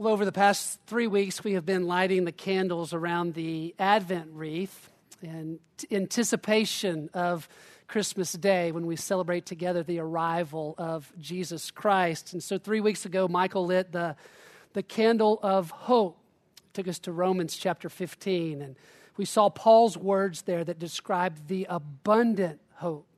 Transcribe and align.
Well, 0.00 0.12
over 0.12 0.24
the 0.24 0.30
past 0.30 0.78
three 0.86 1.08
weeks, 1.08 1.42
we 1.42 1.54
have 1.54 1.66
been 1.66 1.88
lighting 1.88 2.24
the 2.24 2.30
candles 2.30 2.94
around 2.94 3.34
the 3.34 3.74
Advent 3.80 4.28
wreath 4.32 4.92
in 5.22 5.58
anticipation 5.90 7.10
of 7.14 7.48
Christmas 7.88 8.32
Day 8.34 8.70
when 8.70 8.86
we 8.86 8.94
celebrate 8.94 9.44
together 9.44 9.82
the 9.82 9.98
arrival 9.98 10.76
of 10.78 11.12
Jesus 11.18 11.72
Christ. 11.72 12.32
And 12.32 12.40
so, 12.40 12.58
three 12.58 12.78
weeks 12.78 13.06
ago, 13.06 13.26
Michael 13.26 13.66
lit 13.66 13.90
the, 13.90 14.14
the 14.72 14.84
candle 14.84 15.40
of 15.42 15.72
hope, 15.72 16.16
took 16.74 16.86
us 16.86 17.00
to 17.00 17.10
Romans 17.10 17.56
chapter 17.56 17.88
15. 17.88 18.62
And 18.62 18.76
we 19.16 19.24
saw 19.24 19.48
Paul's 19.48 19.98
words 19.98 20.42
there 20.42 20.62
that 20.62 20.78
described 20.78 21.48
the 21.48 21.66
abundant 21.68 22.60
hope 22.74 23.08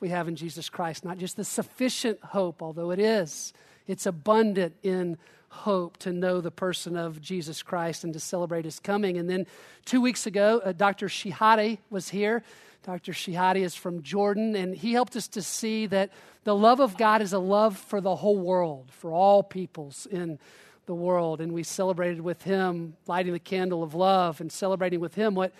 we 0.00 0.08
have 0.08 0.26
in 0.26 0.36
Jesus 0.36 0.70
Christ, 0.70 1.04
not 1.04 1.18
just 1.18 1.36
the 1.36 1.44
sufficient 1.44 2.18
hope, 2.24 2.62
although 2.62 2.92
it 2.92 2.98
is, 2.98 3.52
it's 3.86 4.06
abundant 4.06 4.74
in 4.82 5.18
hope 5.50 5.96
to 5.98 6.12
know 6.12 6.40
the 6.40 6.50
person 6.50 6.96
of 6.96 7.20
Jesus 7.20 7.62
Christ 7.62 8.04
and 8.04 8.12
to 8.12 8.20
celebrate 8.20 8.64
his 8.64 8.78
coming. 8.78 9.18
And 9.18 9.28
then 9.28 9.46
two 9.84 10.00
weeks 10.00 10.26
ago, 10.26 10.62
uh, 10.64 10.72
Dr. 10.72 11.08
Shehadeh 11.08 11.78
was 11.90 12.08
here. 12.08 12.42
Dr. 12.82 13.12
Shehadeh 13.12 13.62
is 13.62 13.74
from 13.74 14.02
Jordan, 14.02 14.56
and 14.56 14.74
he 14.74 14.92
helped 14.92 15.16
us 15.16 15.28
to 15.28 15.42
see 15.42 15.86
that 15.86 16.10
the 16.44 16.56
love 16.56 16.80
of 16.80 16.96
God 16.96 17.20
is 17.20 17.32
a 17.32 17.38
love 17.38 17.76
for 17.76 18.00
the 18.00 18.16
whole 18.16 18.38
world, 18.38 18.90
for 18.90 19.12
all 19.12 19.42
peoples 19.42 20.06
in 20.10 20.38
the 20.86 20.94
world. 20.94 21.40
And 21.40 21.52
we 21.52 21.62
celebrated 21.62 22.20
with 22.20 22.42
him, 22.42 22.96
lighting 23.06 23.32
the 23.32 23.38
candle 23.38 23.82
of 23.82 23.94
love 23.94 24.40
and 24.40 24.50
celebrating 24.50 25.00
with 25.00 25.14
him 25.14 25.34
what, 25.34 25.52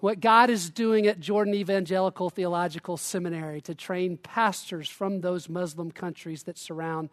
what 0.00 0.20
God 0.20 0.50
is 0.50 0.68
doing 0.68 1.06
at 1.06 1.20
Jordan 1.20 1.54
Evangelical 1.54 2.28
Theological 2.28 2.96
Seminary 2.96 3.60
to 3.62 3.74
train 3.74 4.18
pastors 4.18 4.88
from 4.88 5.20
those 5.20 5.48
Muslim 5.48 5.90
countries 5.90 6.42
that 6.42 6.58
surround 6.58 7.08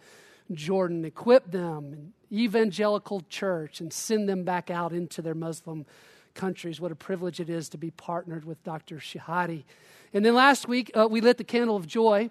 Jordan, 0.54 1.06
equip 1.06 1.52
them 1.52 2.14
evangelical 2.32 3.22
church, 3.30 3.80
and 3.80 3.92
send 3.92 4.28
them 4.28 4.44
back 4.44 4.70
out 4.70 4.94
into 4.94 5.22
their 5.22 5.36
Muslim 5.36 5.86
countries. 6.34 6.82
What 6.82 6.92
a 6.92 6.96
privilege 6.96 7.40
it 7.40 7.50
is 7.50 7.70
to 7.70 7.78
be 7.78 7.92
partnered 7.92 8.46
with 8.46 8.64
Dr. 8.64 8.98
Shehadeh. 8.98 9.64
And 10.14 10.26
then 10.26 10.36
last 10.36 10.68
week, 10.68 10.92
uh, 10.94 11.08
we 11.10 11.22
lit 11.22 11.38
the 11.38 11.44
candle 11.44 11.76
of 11.76 11.88
joy, 11.88 12.30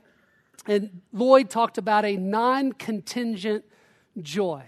and 0.66 1.00
Lloyd 1.12 1.50
talked 1.50 1.78
about 1.78 2.04
a 2.04 2.16
non 2.16 2.72
contingent 2.72 3.64
joy, 4.20 4.64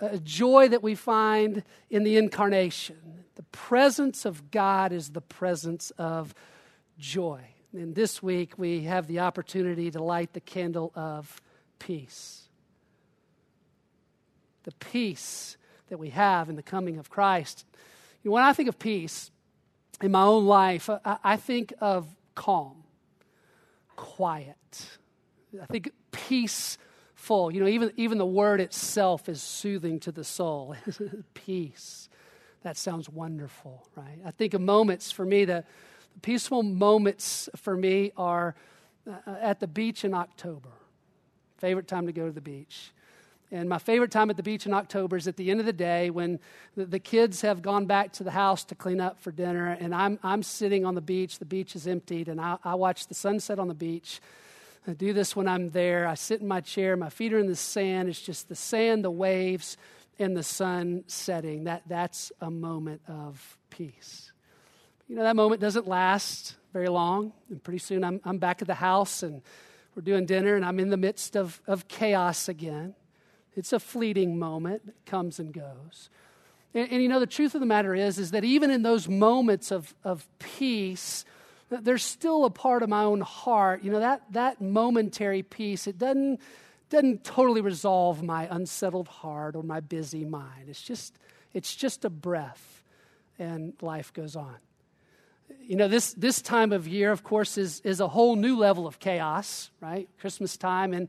a 0.00 0.18
joy 0.18 0.68
that 0.68 0.82
we 0.82 0.94
find 0.94 1.64
in 1.90 2.04
the 2.04 2.16
incarnation. 2.16 3.24
The 3.34 3.42
presence 3.44 4.24
of 4.24 4.50
God 4.50 4.92
is 4.92 5.10
the 5.10 5.20
presence 5.20 5.90
of 5.98 6.34
joy. 6.98 7.40
And 7.72 7.94
this 7.94 8.22
week, 8.22 8.58
we 8.58 8.82
have 8.82 9.06
the 9.06 9.20
opportunity 9.20 9.90
to 9.90 10.02
light 10.02 10.34
the 10.34 10.40
candle 10.40 10.92
of 10.94 11.40
peace 11.78 12.41
the 14.64 14.72
peace 14.72 15.56
that 15.88 15.98
we 15.98 16.10
have 16.10 16.48
in 16.48 16.56
the 16.56 16.62
coming 16.62 16.98
of 16.98 17.10
Christ. 17.10 17.64
You 18.22 18.30
know, 18.30 18.34
when 18.34 18.44
I 18.44 18.52
think 18.52 18.68
of 18.68 18.78
peace 18.78 19.30
in 20.00 20.10
my 20.10 20.22
own 20.22 20.46
life, 20.46 20.88
I, 20.88 21.18
I 21.22 21.36
think 21.36 21.72
of 21.80 22.06
calm, 22.34 22.82
quiet. 23.96 24.56
I 25.60 25.66
think 25.66 25.90
peaceful. 26.10 27.52
You 27.52 27.60
know, 27.60 27.68
even, 27.68 27.92
even 27.96 28.18
the 28.18 28.26
word 28.26 28.60
itself 28.60 29.28
is 29.28 29.42
soothing 29.42 30.00
to 30.00 30.12
the 30.12 30.24
soul. 30.24 30.76
peace. 31.34 32.08
That 32.62 32.76
sounds 32.76 33.08
wonderful, 33.08 33.86
right? 33.96 34.18
I 34.24 34.30
think 34.30 34.54
of 34.54 34.60
moments 34.60 35.10
for 35.10 35.24
me, 35.24 35.44
the, 35.44 35.64
the 36.14 36.20
peaceful 36.20 36.62
moments 36.62 37.48
for 37.56 37.76
me 37.76 38.12
are 38.16 38.54
uh, 39.06 39.16
at 39.40 39.60
the 39.60 39.66
beach 39.66 40.04
in 40.04 40.14
October. 40.14 40.70
Favorite 41.58 41.88
time 41.88 42.06
to 42.06 42.12
go 42.12 42.26
to 42.26 42.32
the 42.32 42.40
beach. 42.40 42.92
And 43.52 43.68
my 43.68 43.78
favorite 43.78 44.10
time 44.10 44.30
at 44.30 44.38
the 44.38 44.42
beach 44.42 44.64
in 44.64 44.72
October 44.72 45.14
is 45.18 45.28
at 45.28 45.36
the 45.36 45.50
end 45.50 45.60
of 45.60 45.66
the 45.66 45.74
day 45.74 46.08
when 46.08 46.40
the, 46.74 46.86
the, 46.86 46.98
kids 46.98 47.42
have 47.42 47.60
gone 47.60 47.84
back 47.84 48.10
to 48.14 48.24
the 48.24 48.30
house 48.30 48.64
to 48.64 48.74
clean 48.74 48.98
up 48.98 49.20
for 49.20 49.30
dinner, 49.30 49.76
and 49.78 49.94
I'm, 49.94 50.18
I'm 50.22 50.42
sitting 50.42 50.86
on 50.86 50.94
the 50.94 51.02
beach. 51.02 51.38
The 51.38 51.44
beach 51.44 51.76
is 51.76 51.86
emptied, 51.86 52.28
and 52.28 52.40
I, 52.40 52.56
I 52.64 52.76
watch 52.76 53.08
the 53.08 53.14
sunset 53.14 53.58
on 53.58 53.68
the 53.68 53.74
beach. 53.74 54.22
I 54.86 54.94
do 54.94 55.12
this 55.12 55.36
when 55.36 55.48
I'm 55.48 55.68
there. 55.68 56.08
I 56.08 56.14
sit 56.14 56.40
in 56.40 56.48
my 56.48 56.62
chair, 56.62 56.96
my 56.96 57.10
feet 57.10 57.34
are 57.34 57.38
in 57.38 57.46
the 57.46 57.54
sand. 57.54 58.08
It's 58.08 58.22
just 58.22 58.48
the 58.48 58.54
sand, 58.54 59.04
the 59.04 59.10
waves, 59.10 59.76
and 60.18 60.34
the 60.34 60.42
sun 60.42 61.04
setting. 61.06 61.64
That, 61.64 61.82
that's 61.86 62.32
a 62.40 62.50
moment 62.50 63.02
of 63.06 63.58
peace. 63.68 64.32
You 65.08 65.16
know, 65.16 65.24
that 65.24 65.36
moment 65.36 65.60
doesn't 65.60 65.86
last 65.86 66.56
very 66.72 66.88
long, 66.88 67.34
and 67.50 67.62
pretty 67.62 67.80
soon 67.80 68.02
I'm, 68.02 68.18
I'm 68.24 68.38
back 68.38 68.62
at 68.62 68.66
the 68.66 68.74
house 68.74 69.22
and 69.22 69.42
we're 69.94 70.00
doing 70.00 70.24
dinner, 70.24 70.56
and 70.56 70.64
I'm 70.64 70.80
in 70.80 70.88
the 70.88 70.96
midst 70.96 71.36
of, 71.36 71.60
of 71.66 71.86
chaos 71.86 72.48
again. 72.48 72.94
It's 73.56 73.72
a 73.72 73.80
fleeting 73.80 74.38
moment 74.38 74.86
that 74.86 75.06
comes 75.06 75.38
and 75.38 75.52
goes. 75.52 76.08
And, 76.74 76.90
and, 76.90 77.02
you 77.02 77.08
know, 77.08 77.20
the 77.20 77.26
truth 77.26 77.54
of 77.54 77.60
the 77.60 77.66
matter 77.66 77.94
is, 77.94 78.18
is 78.18 78.30
that 78.30 78.44
even 78.44 78.70
in 78.70 78.82
those 78.82 79.08
moments 79.08 79.70
of, 79.70 79.94
of 80.04 80.26
peace, 80.38 81.24
there's 81.68 82.02
still 82.02 82.44
a 82.44 82.50
part 82.50 82.82
of 82.82 82.88
my 82.88 83.02
own 83.02 83.20
heart, 83.20 83.82
you 83.82 83.90
know, 83.90 84.00
that, 84.00 84.22
that 84.32 84.60
momentary 84.60 85.42
peace, 85.42 85.86
it 85.86 85.98
doesn't, 85.98 86.40
doesn't 86.90 87.24
totally 87.24 87.60
resolve 87.60 88.22
my 88.22 88.46
unsettled 88.50 89.08
heart 89.08 89.56
or 89.56 89.62
my 89.62 89.80
busy 89.80 90.24
mind. 90.24 90.68
It's 90.68 90.82
just, 90.82 91.18
it's 91.54 91.74
just 91.74 92.04
a 92.04 92.10
breath, 92.10 92.82
and 93.38 93.74
life 93.80 94.12
goes 94.12 94.36
on. 94.36 94.56
You 95.60 95.76
know, 95.76 95.88
this, 95.88 96.14
this 96.14 96.40
time 96.40 96.72
of 96.72 96.88
year, 96.88 97.12
of 97.12 97.22
course, 97.22 97.58
is, 97.58 97.80
is 97.80 98.00
a 98.00 98.08
whole 98.08 98.36
new 98.36 98.56
level 98.56 98.86
of 98.86 98.98
chaos, 98.98 99.70
right? 99.80 100.08
Christmas 100.18 100.56
time. 100.56 100.92
And 100.92 101.08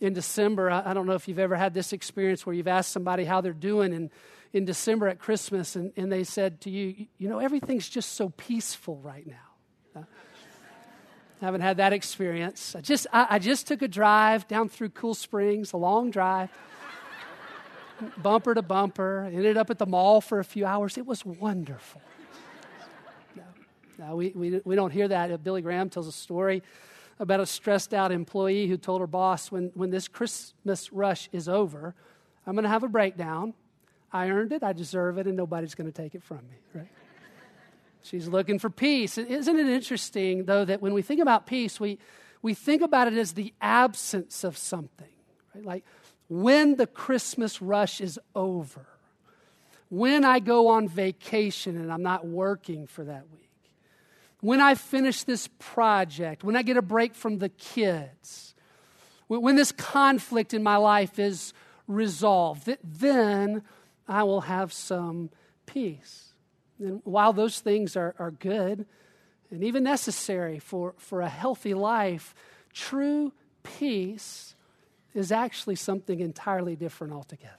in 0.00 0.12
December. 0.12 0.70
I, 0.70 0.90
I, 0.90 0.94
don't 0.94 1.06
know 1.06 1.14
if 1.14 1.28
you've 1.28 1.38
ever 1.38 1.56
had 1.56 1.74
this 1.74 1.92
experience 1.92 2.46
where 2.46 2.54
you've 2.54 2.68
asked 2.68 2.92
somebody 2.92 3.24
how 3.24 3.40
they're 3.40 3.52
doing 3.52 3.92
in, 3.92 4.10
in 4.52 4.64
December 4.64 5.08
at 5.08 5.18
Christmas, 5.18 5.76
and, 5.76 5.92
and 5.96 6.10
they 6.10 6.24
said 6.24 6.60
to 6.62 6.70
you, 6.70 7.06
You 7.18 7.28
know, 7.28 7.38
everything's 7.38 7.88
just 7.88 8.14
so 8.14 8.30
peaceful 8.30 8.98
right 8.98 9.26
now. 9.26 10.00
Uh, 10.00 10.04
I 11.40 11.44
haven't 11.44 11.60
had 11.60 11.76
that 11.76 11.92
experience. 11.92 12.74
I 12.74 12.80
just, 12.80 13.06
I, 13.12 13.26
I 13.30 13.38
just 13.38 13.66
took 13.66 13.82
a 13.82 13.88
drive 13.88 14.48
down 14.48 14.68
through 14.68 14.90
Cool 14.90 15.14
Springs, 15.14 15.72
a 15.72 15.76
long 15.76 16.10
drive, 16.10 16.50
bumper 18.18 18.54
to 18.54 18.62
bumper, 18.62 19.28
ended 19.32 19.56
up 19.56 19.70
at 19.70 19.78
the 19.78 19.86
mall 19.86 20.20
for 20.20 20.38
a 20.40 20.44
few 20.44 20.66
hours. 20.66 20.98
It 20.98 21.06
was 21.06 21.24
wonderful. 21.24 22.02
No, 24.00 24.14
we, 24.14 24.28
we, 24.28 24.60
we 24.64 24.76
don't 24.76 24.92
hear 24.92 25.08
that. 25.08 25.42
Billy 25.42 25.60
Graham 25.60 25.90
tells 25.90 26.06
a 26.06 26.12
story 26.12 26.62
about 27.18 27.40
a 27.40 27.46
stressed 27.46 27.92
out 27.92 28.12
employee 28.12 28.68
who 28.68 28.76
told 28.76 29.00
her 29.00 29.06
boss, 29.06 29.50
when, 29.50 29.70
when 29.74 29.90
this 29.90 30.08
Christmas 30.08 30.92
rush 30.92 31.28
is 31.32 31.48
over, 31.48 31.94
I'm 32.46 32.54
going 32.54 32.64
to 32.64 32.68
have 32.68 32.84
a 32.84 32.88
breakdown. 32.88 33.54
I 34.12 34.30
earned 34.30 34.52
it, 34.52 34.62
I 34.62 34.72
deserve 34.72 35.18
it, 35.18 35.26
and 35.26 35.36
nobody's 35.36 35.74
going 35.74 35.90
to 35.90 36.02
take 36.02 36.14
it 36.14 36.22
from 36.22 36.38
me, 36.38 36.56
right? 36.74 36.88
She's 38.02 38.28
looking 38.28 38.58
for 38.58 38.70
peace. 38.70 39.18
Isn't 39.18 39.58
it 39.58 39.68
interesting, 39.68 40.44
though, 40.44 40.64
that 40.64 40.80
when 40.80 40.94
we 40.94 41.02
think 41.02 41.20
about 41.20 41.46
peace, 41.46 41.78
we, 41.78 41.98
we 42.40 42.54
think 42.54 42.80
about 42.80 43.08
it 43.08 43.18
as 43.18 43.32
the 43.32 43.52
absence 43.60 44.44
of 44.44 44.56
something, 44.56 45.10
right? 45.54 45.64
Like 45.64 45.84
when 46.28 46.76
the 46.76 46.86
Christmas 46.86 47.60
rush 47.60 48.00
is 48.00 48.18
over, 48.34 48.86
when 49.90 50.24
I 50.24 50.38
go 50.38 50.68
on 50.68 50.88
vacation 50.88 51.76
and 51.76 51.92
I'm 51.92 52.02
not 52.02 52.26
working 52.26 52.86
for 52.86 53.04
that 53.04 53.24
week 53.30 53.47
when 54.40 54.60
I 54.60 54.74
finish 54.74 55.24
this 55.24 55.48
project, 55.58 56.44
when 56.44 56.56
I 56.56 56.62
get 56.62 56.76
a 56.76 56.82
break 56.82 57.14
from 57.14 57.38
the 57.38 57.48
kids, 57.48 58.54
when 59.26 59.56
this 59.56 59.72
conflict 59.72 60.54
in 60.54 60.62
my 60.62 60.76
life 60.76 61.18
is 61.18 61.52
resolved, 61.86 62.76
then 62.82 63.62
I 64.06 64.22
will 64.22 64.42
have 64.42 64.72
some 64.72 65.30
peace. 65.66 66.32
And 66.78 67.00
while 67.04 67.32
those 67.32 67.60
things 67.60 67.96
are, 67.96 68.14
are 68.18 68.30
good 68.30 68.86
and 69.50 69.64
even 69.64 69.82
necessary 69.82 70.58
for, 70.58 70.94
for 70.98 71.20
a 71.20 71.28
healthy 71.28 71.74
life, 71.74 72.34
true 72.72 73.32
peace 73.62 74.54
is 75.14 75.32
actually 75.32 75.74
something 75.74 76.20
entirely 76.20 76.76
different 76.76 77.12
altogether. 77.12 77.54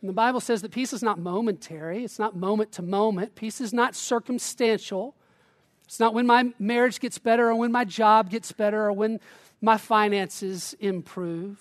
And 0.00 0.08
the 0.08 0.14
Bible 0.14 0.40
says 0.40 0.62
that 0.62 0.72
peace 0.72 0.92
is 0.92 1.02
not 1.02 1.18
momentary, 1.18 2.04
it's 2.04 2.18
not 2.18 2.34
moment 2.34 2.72
to 2.72 2.82
moment. 2.82 3.34
Peace 3.34 3.60
is 3.60 3.72
not 3.72 3.94
circumstantial. 3.94 5.14
It's 5.90 5.98
not 5.98 6.14
when 6.14 6.24
my 6.24 6.52
marriage 6.60 7.00
gets 7.00 7.18
better 7.18 7.48
or 7.48 7.56
when 7.56 7.72
my 7.72 7.84
job 7.84 8.30
gets 8.30 8.52
better 8.52 8.84
or 8.84 8.92
when 8.92 9.18
my 9.60 9.76
finances 9.76 10.72
improve. 10.78 11.58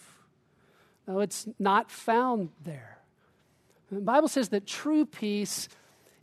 No, 1.07 1.19
it's 1.21 1.47
not 1.57 1.89
found 1.89 2.49
there. 2.63 2.99
The 3.91 4.01
Bible 4.01 4.27
says 4.27 4.49
that 4.49 4.67
true 4.67 5.07
peace, 5.07 5.67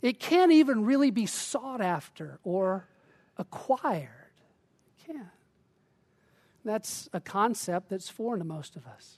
it 0.01 0.21
can't 0.21 0.53
even 0.53 0.85
really 0.85 1.11
be 1.11 1.25
sought 1.25 1.81
after 1.81 2.39
or 2.45 2.87
acquired. 3.37 4.07
It 5.01 5.11
can't. 5.11 5.27
That's 6.63 7.09
a 7.11 7.19
concept 7.19 7.89
that's 7.89 8.07
foreign 8.07 8.39
to 8.39 8.45
most 8.45 8.77
of 8.77 8.87
us. 8.87 9.17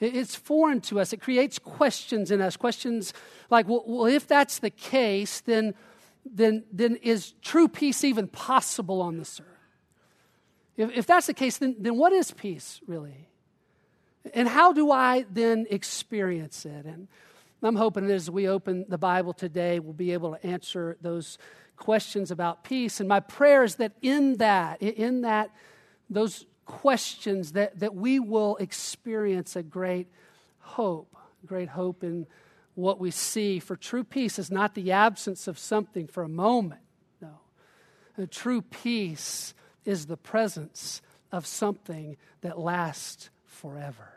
It's 0.00 0.34
foreign 0.34 0.80
to 0.82 1.00
us. 1.00 1.12
It 1.12 1.20
creates 1.20 1.58
questions 1.58 2.30
in 2.30 2.40
us. 2.40 2.56
Questions 2.56 3.12
like, 3.50 3.68
well, 3.68 3.84
well 3.86 4.06
if 4.06 4.26
that's 4.26 4.60
the 4.60 4.70
case, 4.70 5.40
then 5.40 5.74
then, 6.24 6.64
then 6.72 6.96
is 6.96 7.32
true 7.42 7.68
peace 7.68 8.04
even 8.04 8.28
possible 8.28 9.00
on 9.00 9.18
this 9.18 9.40
earth? 9.40 9.46
If, 10.76 10.90
if 10.90 11.06
that's 11.06 11.26
the 11.26 11.34
case, 11.34 11.58
then, 11.58 11.76
then 11.78 11.96
what 11.96 12.12
is 12.12 12.32
peace 12.32 12.80
really? 12.86 13.28
And 14.32 14.48
how 14.48 14.72
do 14.72 14.90
I 14.90 15.26
then 15.30 15.66
experience 15.68 16.64
it? 16.64 16.86
And 16.86 17.08
I'm 17.62 17.76
hoping 17.76 18.10
as 18.10 18.30
we 18.30 18.48
open 18.48 18.86
the 18.88 18.98
Bible 18.98 19.32
today, 19.32 19.78
we'll 19.80 19.92
be 19.92 20.12
able 20.12 20.34
to 20.34 20.46
answer 20.46 20.96
those 21.00 21.38
questions 21.76 22.30
about 22.30 22.64
peace. 22.64 23.00
And 23.00 23.08
my 23.08 23.20
prayer 23.20 23.64
is 23.64 23.76
that 23.76 23.92
in 24.00 24.36
that, 24.38 24.80
in 24.80 25.22
that, 25.22 25.50
those 26.08 26.46
questions, 26.66 27.52
that, 27.52 27.78
that 27.78 27.94
we 27.94 28.18
will 28.18 28.56
experience 28.56 29.56
a 29.56 29.62
great 29.62 30.08
hope, 30.60 31.14
great 31.46 31.68
hope 31.68 32.02
in 32.02 32.26
what 32.74 32.98
we 32.98 33.10
see. 33.10 33.58
For 33.58 33.76
true 33.76 34.04
peace 34.04 34.38
is 34.38 34.50
not 34.50 34.74
the 34.74 34.92
absence 34.92 35.46
of 35.46 35.58
something 35.58 36.06
for 36.06 36.22
a 36.22 36.28
moment. 36.28 36.80
No. 37.20 38.26
True 38.26 38.62
peace 38.62 39.54
is 39.84 40.06
the 40.06 40.16
presence 40.16 41.02
of 41.30 41.46
something 41.46 42.16
that 42.40 42.58
lasts 42.58 43.30
forever. 43.44 44.10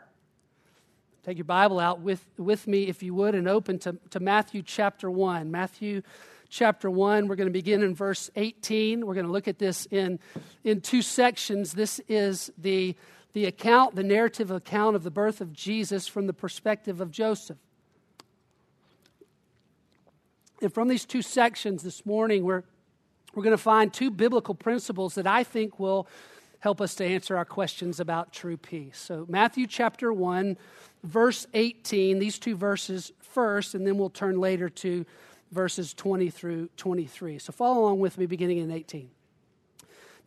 Take 1.24 1.36
your 1.36 1.44
Bible 1.44 1.78
out 1.78 2.00
with, 2.00 2.24
with 2.38 2.66
me, 2.66 2.84
if 2.84 3.02
you 3.02 3.12
would, 3.14 3.34
and 3.34 3.48
open 3.48 3.78
to, 3.80 3.96
to 4.10 4.20
Matthew 4.20 4.62
chapter 4.62 5.10
1. 5.10 5.50
Matthew 5.50 6.02
chapter 6.48 6.90
1, 6.90 7.28
we're 7.28 7.36
going 7.36 7.48
to 7.48 7.52
begin 7.52 7.82
in 7.82 7.94
verse 7.94 8.30
18. 8.36 9.04
We're 9.04 9.14
going 9.14 9.26
to 9.26 9.32
look 9.32 9.48
at 9.48 9.58
this 9.58 9.86
in, 9.86 10.18
in 10.64 10.80
two 10.80 11.02
sections. 11.02 11.74
This 11.74 12.00
is 12.08 12.50
the, 12.56 12.96
the 13.34 13.44
account, 13.44 13.94
the 13.94 14.02
narrative 14.02 14.50
account 14.50 14.96
of 14.96 15.02
the 15.02 15.10
birth 15.10 15.40
of 15.40 15.52
Jesus 15.52 16.06
from 16.06 16.26
the 16.26 16.32
perspective 16.32 17.00
of 17.00 17.10
Joseph. 17.10 17.58
And 20.60 20.72
from 20.72 20.88
these 20.88 21.04
two 21.04 21.22
sections 21.22 21.82
this 21.82 22.04
morning, 22.04 22.44
we're, 22.44 22.64
we're 23.34 23.42
going 23.42 23.56
to 23.56 23.62
find 23.62 23.92
two 23.92 24.10
biblical 24.10 24.54
principles 24.54 25.14
that 25.14 25.26
I 25.26 25.44
think 25.44 25.78
will 25.78 26.08
help 26.60 26.80
us 26.80 26.94
to 26.96 27.04
answer 27.04 27.36
our 27.36 27.44
questions 27.44 28.00
about 28.00 28.32
true 28.32 28.56
peace. 28.56 28.98
So, 28.98 29.24
Matthew 29.28 29.66
chapter 29.66 30.12
1, 30.12 30.56
verse 31.04 31.46
18, 31.54 32.18
these 32.18 32.38
two 32.38 32.56
verses 32.56 33.12
first, 33.20 33.74
and 33.74 33.86
then 33.86 33.96
we'll 33.96 34.10
turn 34.10 34.40
later 34.40 34.68
to 34.68 35.06
verses 35.52 35.94
20 35.94 36.30
through 36.30 36.68
23. 36.76 37.38
So, 37.38 37.52
follow 37.52 37.82
along 37.82 38.00
with 38.00 38.18
me 38.18 38.26
beginning 38.26 38.58
in 38.58 38.72
18. 38.72 39.08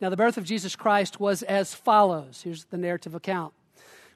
Now, 0.00 0.08
the 0.08 0.16
birth 0.16 0.38
of 0.38 0.44
Jesus 0.44 0.74
Christ 0.74 1.20
was 1.20 1.42
as 1.42 1.74
follows. 1.74 2.40
Here's 2.42 2.64
the 2.64 2.78
narrative 2.78 3.14
account. 3.14 3.52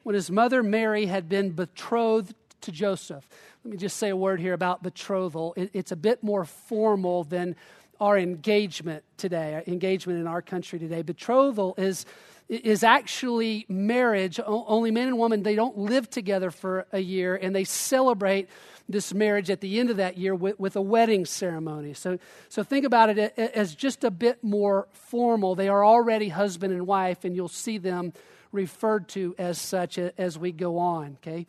When 0.02 0.14
his 0.14 0.30
mother 0.30 0.62
Mary 0.62 1.06
had 1.06 1.28
been 1.28 1.50
betrothed 1.50 2.34
to 2.66 2.72
Joseph, 2.72 3.28
let 3.64 3.70
me 3.70 3.76
just 3.76 3.96
say 3.96 4.10
a 4.10 4.16
word 4.16 4.40
here 4.40 4.52
about 4.52 4.82
betrothal. 4.82 5.54
it's 5.56 5.92
a 5.92 5.96
bit 5.96 6.22
more 6.22 6.44
formal 6.44 7.22
than 7.22 7.54
our 8.00 8.18
engagement 8.18 9.04
today, 9.16 9.62
engagement 9.68 10.18
in 10.18 10.26
our 10.26 10.42
country 10.42 10.78
today. 10.78 11.02
Betrothal 11.02 11.74
is, 11.78 12.04
is 12.48 12.82
actually 12.82 13.66
marriage. 13.68 14.40
Only 14.44 14.90
men 14.90 15.06
and 15.06 15.18
women, 15.18 15.44
they 15.44 15.54
don't 15.54 15.78
live 15.78 16.10
together 16.10 16.50
for 16.50 16.86
a 16.92 16.98
year, 16.98 17.36
and 17.36 17.54
they 17.54 17.64
celebrate 17.64 18.48
this 18.88 19.14
marriage 19.14 19.48
at 19.48 19.60
the 19.60 19.78
end 19.78 19.90
of 19.90 19.96
that 19.98 20.18
year 20.18 20.34
with, 20.34 20.58
with 20.58 20.74
a 20.74 20.82
wedding 20.82 21.24
ceremony. 21.24 21.94
So, 21.94 22.18
so 22.48 22.64
think 22.64 22.84
about 22.84 23.16
it 23.16 23.38
as 23.38 23.76
just 23.76 24.02
a 24.02 24.10
bit 24.10 24.42
more 24.42 24.88
formal. 24.92 25.54
They 25.54 25.68
are 25.68 25.84
already 25.84 26.30
husband 26.30 26.72
and 26.72 26.84
wife, 26.84 27.24
and 27.24 27.36
you'll 27.36 27.48
see 27.48 27.78
them 27.78 28.12
referred 28.50 29.06
to 29.10 29.36
as 29.38 29.60
such 29.60 29.98
as 29.98 30.36
we 30.36 30.50
go 30.50 30.78
on, 30.78 31.18
okay? 31.22 31.46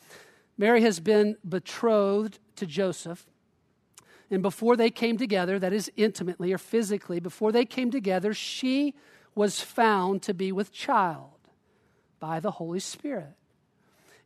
Mary 0.58 0.82
has 0.82 1.00
been 1.00 1.38
betrothed 1.48 2.40
to 2.56 2.66
Joseph. 2.66 3.26
And 4.30 4.42
before 4.42 4.76
they 4.76 4.90
came 4.90 5.18
together, 5.18 5.58
that 5.60 5.74
is 5.74 5.92
intimately 5.96 6.52
or 6.52 6.58
physically, 6.58 7.20
before 7.20 7.52
they 7.52 7.66
came 7.66 7.92
together, 7.92 8.34
she 8.34 8.94
was 9.36 9.62
found 9.62 10.22
to 10.24 10.34
be 10.34 10.52
with 10.52 10.72
child 10.72 11.32
by 12.20 12.40
the 12.40 12.52
Holy 12.52 12.80
Spirit. 12.80 13.36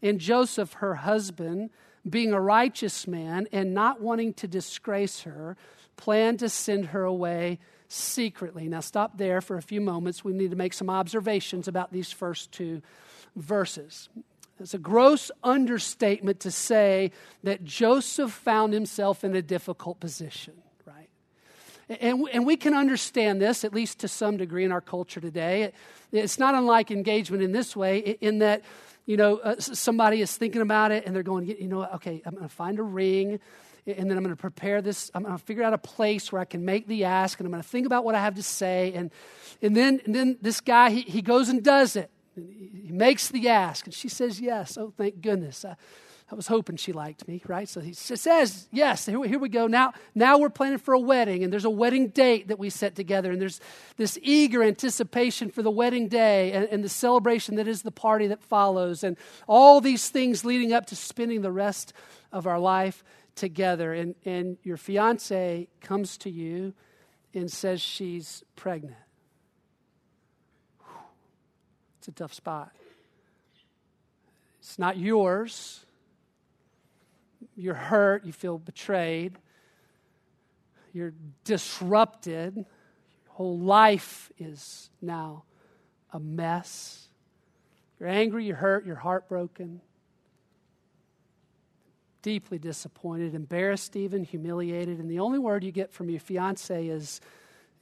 And 0.02 0.20
Joseph, 0.20 0.74
her 0.74 0.96
husband, 0.96 1.70
being 2.10 2.34
a 2.34 2.42
righteous 2.42 3.08
man 3.08 3.48
and 3.52 3.74
not 3.74 4.02
wanting 4.02 4.34
to 4.36 4.48
disgrace 4.48 5.22
her, 5.22 5.56
planned 5.98 6.40
to 6.40 6.50
send 6.50 6.88
her 6.88 7.04
away 7.04 7.60
secretly. 7.88 8.68
Now, 8.68 8.80
stop 8.80 9.18
there 9.18 9.42
for 9.42 9.58
a 9.58 9.62
few 9.62 9.82
moments. 9.82 10.24
We 10.24 10.34
need 10.34 10.50
to 10.52 10.58
make 10.58 10.74
some 10.74 10.90
observations 10.90 11.68
about 11.68 11.92
these 11.92 12.12
first 12.12 12.52
two 12.52 12.82
verses. 13.36 14.10
It's 14.62 14.74
a 14.74 14.78
gross 14.80 15.32
understatement 15.44 16.40
to 16.42 16.52
say 16.52 17.12
that 17.44 17.64
Joseph 17.64 18.32
found 18.32 18.74
himself 18.74 19.24
in 19.24 19.36
a 19.36 19.42
difficult 19.42 20.00
position, 20.00 20.54
right? 20.86 21.10
And, 21.90 22.30
and 22.32 22.46
we 22.46 22.58
can 22.58 22.74
understand 22.74 23.42
this, 23.42 23.64
at 23.64 23.74
least 23.74 24.00
to 24.00 24.08
some 24.08 24.38
degree, 24.38 24.64
in 24.64 24.72
our 24.72 24.82
culture 24.82 25.20
today. 25.20 25.64
It, 25.64 25.76
it's 26.12 26.38
not 26.38 26.56
unlike 26.56 26.92
engagement 26.92 27.42
in 27.42 27.52
this 27.52 27.76
way, 27.76 27.98
in 28.22 28.40
that, 28.40 28.64
you 29.06 29.18
know, 29.18 29.38
uh, 29.38 29.60
somebody 29.60 30.22
is 30.22 30.38
thinking 30.38 30.62
about 30.62 30.92
it 30.92 31.06
and 31.06 31.16
they're 31.16 31.24
going, 31.24 31.48
you 31.48 31.68
know, 31.68 31.86
okay, 31.96 32.22
I'm 32.26 32.36
going 32.36 32.48
to 32.48 32.54
find 32.54 32.80
a 32.80 32.84
ring 32.84 33.40
and 33.88 34.10
then 34.10 34.18
I'm 34.18 34.24
going 34.24 34.36
to 34.36 34.40
prepare 34.40 34.82
this. 34.82 35.10
I'm 35.16 35.24
going 35.24 35.36
to 35.36 35.44
figure 35.44 35.64
out 35.64 35.74
a 35.74 35.78
place 35.78 36.32
where 36.32 36.40
I 36.40 36.46
can 36.46 36.64
make 36.66 36.88
the 36.88 37.06
ask, 37.06 37.40
and 37.40 37.48
I'm 37.48 37.52
going 37.52 37.64
to 37.64 37.68
think 37.68 37.88
about 37.88 38.06
what 38.06 38.14
I 38.14 38.20
have 38.20 38.36
to 38.36 38.44
say. 38.44 38.94
And, 38.94 39.10
and, 39.62 39.76
then, 39.76 40.02
and 40.06 40.14
then 40.14 40.38
this 40.40 40.62
guy, 40.62 40.92
he, 40.92 41.02
he 41.02 41.24
goes 41.24 41.50
and 41.50 41.64
does 41.64 41.96
it. 41.96 42.12
He 42.50 42.92
makes 42.92 43.30
the 43.30 43.50
ask, 43.50 43.86
and 43.86 43.94
she 43.94 44.10
says 44.10 44.40
yes. 44.40 44.78
Oh, 44.78 44.94
thank 44.98 45.22
goodness. 45.22 45.66
I, 45.66 45.76
I 46.32 46.36
was 46.36 46.48
hoping 46.48 46.78
she 46.78 46.94
liked 46.94 47.28
me, 47.28 47.42
right? 47.46 47.68
So 47.68 47.82
he 47.82 47.92
says 47.92 48.70
yes. 48.72 49.06
Here, 49.06 49.22
here 49.26 49.40
we 49.40 49.50
go. 49.50 49.68
Now, 49.68 49.92
now 50.16 50.38
we're 50.38 50.50
planning 50.50 50.78
for 50.78 50.94
a 50.94 51.00
wedding, 51.00 51.44
and 51.44 51.52
there's 51.52 51.66
a 51.66 51.70
wedding 51.70 52.08
date 52.08 52.48
that 52.48 52.58
we 52.58 52.70
set 52.70 52.96
together, 52.96 53.32
and 53.32 53.42
there's 53.42 53.60
this 53.98 54.18
eager 54.22 54.64
anticipation 54.64 55.52
for 55.52 55.62
the 55.62 55.72
wedding 55.72 56.08
day 56.08 56.54
and, 56.54 56.66
and 56.66 56.84
the 56.84 56.90
celebration 56.90 57.56
that 57.56 57.68
is 57.68 57.82
the 57.82 57.92
party 57.92 58.28
that 58.28 58.42
follows, 58.42 59.04
and 59.04 59.18
all 59.46 59.82
these 59.82 60.08
things 60.08 60.46
leading 60.46 60.72
up 60.72 60.86
to 60.86 60.96
spending 60.96 61.42
the 61.42 61.52
rest 61.52 61.92
of 62.32 62.48
our 62.48 62.60
life 62.60 63.04
together. 63.36 63.94
And, 63.94 64.16
and 64.24 64.58
your 64.64 64.78
fiance 64.78 65.68
comes 65.82 66.18
to 66.20 66.30
you 66.30 66.74
and 67.34 67.52
says 67.52 67.82
she's 67.82 68.44
pregnant. 68.56 68.96
It's 72.02 72.08
a 72.08 72.12
tough 72.14 72.34
spot. 72.34 72.72
It's 74.60 74.80
not 74.80 74.98
yours. 74.98 75.86
You're 77.56 77.76
hurt. 77.76 78.26
You 78.26 78.32
feel 78.32 78.58
betrayed. 78.58 79.38
You're 80.94 81.14
disrupted. 81.44 82.56
Your 82.56 82.66
whole 83.28 83.60
life 83.60 84.32
is 84.40 84.90
now 85.00 85.44
a 86.12 86.20
mess. 86.20 87.08
You're 88.00 88.10
angry, 88.10 88.46
you're 88.46 88.56
hurt, 88.56 88.84
you're 88.84 88.96
heartbroken, 88.96 89.80
deeply 92.24 92.58
disappointed, 92.58 93.36
embarrassed, 93.36 93.96
even 93.96 94.24
humiliated. 94.24 94.98
And 94.98 95.08
the 95.08 95.20
only 95.20 95.38
word 95.38 95.64
you 95.64 95.72
get 95.72 95.94
from 95.94 96.10
your 96.10 96.20
fiance 96.20 96.88
is, 96.88 97.22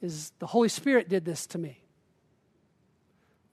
is 0.02 0.32
the 0.38 0.46
Holy 0.46 0.68
Spirit 0.68 1.08
did 1.08 1.24
this 1.24 1.46
to 1.46 1.58
me. 1.58 1.78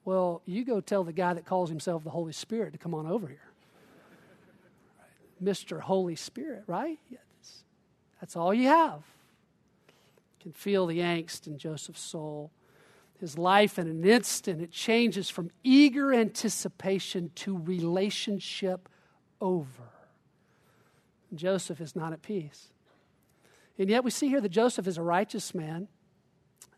Well, 0.08 0.40
you 0.46 0.64
go 0.64 0.80
tell 0.80 1.04
the 1.04 1.12
guy 1.12 1.34
that 1.34 1.44
calls 1.44 1.68
himself 1.68 2.02
the 2.02 2.08
Holy 2.08 2.32
Spirit 2.32 2.72
to 2.72 2.78
come 2.78 2.94
on 2.94 3.06
over 3.06 3.26
here. 3.26 3.50
Right? 4.98 5.52
Mr. 5.52 5.80
Holy 5.80 6.16
Spirit, 6.16 6.62
right? 6.66 6.98
Yeah, 7.10 7.18
that's, 7.36 7.64
that's 8.18 8.34
all 8.34 8.54
you 8.54 8.68
have. 8.68 9.02
You 10.38 10.44
can 10.44 10.52
feel 10.52 10.86
the 10.86 11.00
angst 11.00 11.46
in 11.46 11.58
Joseph's 11.58 12.00
soul. 12.00 12.50
His 13.20 13.36
life 13.36 13.78
in 13.78 13.86
an 13.86 14.02
instant, 14.02 14.62
it 14.62 14.70
changes 14.70 15.28
from 15.28 15.50
eager 15.62 16.14
anticipation 16.14 17.30
to 17.34 17.58
relationship 17.58 18.88
over. 19.42 19.90
Joseph 21.34 21.82
is 21.82 21.94
not 21.94 22.14
at 22.14 22.22
peace. 22.22 22.68
And 23.78 23.90
yet 23.90 24.04
we 24.04 24.10
see 24.10 24.28
here 24.28 24.40
that 24.40 24.48
Joseph 24.48 24.86
is 24.86 24.96
a 24.96 25.02
righteous 25.02 25.54
man, 25.54 25.86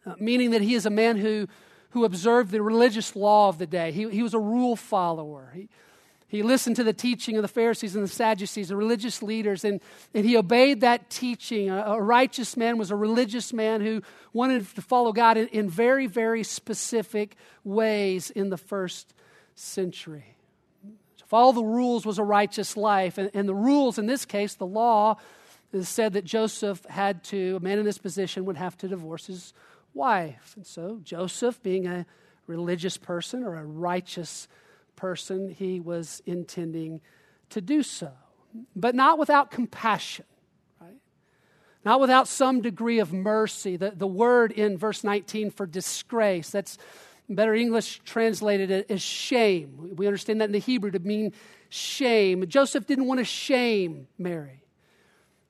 uh, 0.04 0.14
meaning 0.18 0.50
that 0.50 0.62
he 0.62 0.74
is 0.74 0.84
a 0.84 0.90
man 0.90 1.16
who 1.16 1.46
who 1.90 2.04
observed 2.04 2.50
the 2.50 2.62
religious 2.62 3.16
law 3.16 3.48
of 3.48 3.58
the 3.58 3.66
day. 3.66 3.92
He, 3.92 4.08
he 4.10 4.22
was 4.22 4.34
a 4.34 4.38
rule 4.38 4.76
follower. 4.76 5.52
He, 5.54 5.68
he 6.28 6.44
listened 6.44 6.76
to 6.76 6.84
the 6.84 6.92
teaching 6.92 7.36
of 7.36 7.42
the 7.42 7.48
Pharisees 7.48 7.96
and 7.96 8.04
the 8.04 8.08
Sadducees, 8.08 8.68
the 8.68 8.76
religious 8.76 9.20
leaders, 9.20 9.64
and, 9.64 9.80
and 10.14 10.24
he 10.24 10.36
obeyed 10.36 10.82
that 10.82 11.10
teaching. 11.10 11.70
A, 11.70 11.82
a 11.82 12.00
righteous 12.00 12.56
man 12.56 12.78
was 12.78 12.92
a 12.92 12.96
religious 12.96 13.52
man 13.52 13.80
who 13.80 14.02
wanted 14.32 14.64
to 14.76 14.82
follow 14.82 15.12
God 15.12 15.36
in, 15.36 15.48
in 15.48 15.68
very, 15.68 16.06
very 16.06 16.44
specific 16.44 17.34
ways 17.64 18.30
in 18.30 18.50
the 18.50 18.56
first 18.56 19.12
century. 19.56 20.36
To 21.18 21.24
follow 21.24 21.50
the 21.50 21.64
rules 21.64 22.06
was 22.06 22.20
a 22.20 22.24
righteous 22.24 22.76
life. 22.76 23.18
And, 23.18 23.30
and 23.34 23.48
the 23.48 23.54
rules, 23.54 23.98
in 23.98 24.06
this 24.06 24.24
case, 24.24 24.54
the 24.54 24.66
law, 24.66 25.16
said 25.82 26.12
that 26.12 26.24
Joseph 26.24 26.84
had 26.86 27.24
to, 27.24 27.56
a 27.56 27.60
man 27.60 27.78
in 27.78 27.84
this 27.84 27.98
position 27.98 28.44
would 28.44 28.56
have 28.56 28.76
to 28.78 28.88
divorce 28.88 29.26
his 29.26 29.52
wife. 29.94 30.54
And 30.56 30.66
so 30.66 31.00
Joseph, 31.02 31.62
being 31.62 31.86
a 31.86 32.06
religious 32.46 32.96
person 32.96 33.44
or 33.44 33.56
a 33.56 33.64
righteous 33.64 34.48
person, 34.96 35.48
he 35.50 35.80
was 35.80 36.22
intending 36.26 37.00
to 37.50 37.60
do 37.60 37.82
so. 37.82 38.12
But 38.74 38.94
not 38.94 39.18
without 39.18 39.50
compassion, 39.50 40.24
right? 40.80 40.96
Not 41.84 42.00
without 42.00 42.26
some 42.26 42.60
degree 42.60 42.98
of 42.98 43.12
mercy. 43.12 43.76
The, 43.76 43.92
the 43.92 44.06
word 44.06 44.52
in 44.52 44.76
verse 44.76 45.04
19 45.04 45.50
for 45.50 45.66
disgrace, 45.66 46.50
that's 46.50 46.76
Better 47.30 47.54
English 47.54 48.00
translated 48.04 48.86
as 48.90 49.00
shame. 49.00 49.94
We 49.94 50.08
understand 50.08 50.40
that 50.40 50.46
in 50.46 50.52
the 50.52 50.58
Hebrew 50.58 50.90
to 50.90 50.98
mean 50.98 51.32
shame. 51.68 52.44
Joseph 52.48 52.86
didn't 52.86 53.06
want 53.06 53.18
to 53.18 53.24
shame 53.24 54.08
Mary. 54.18 54.64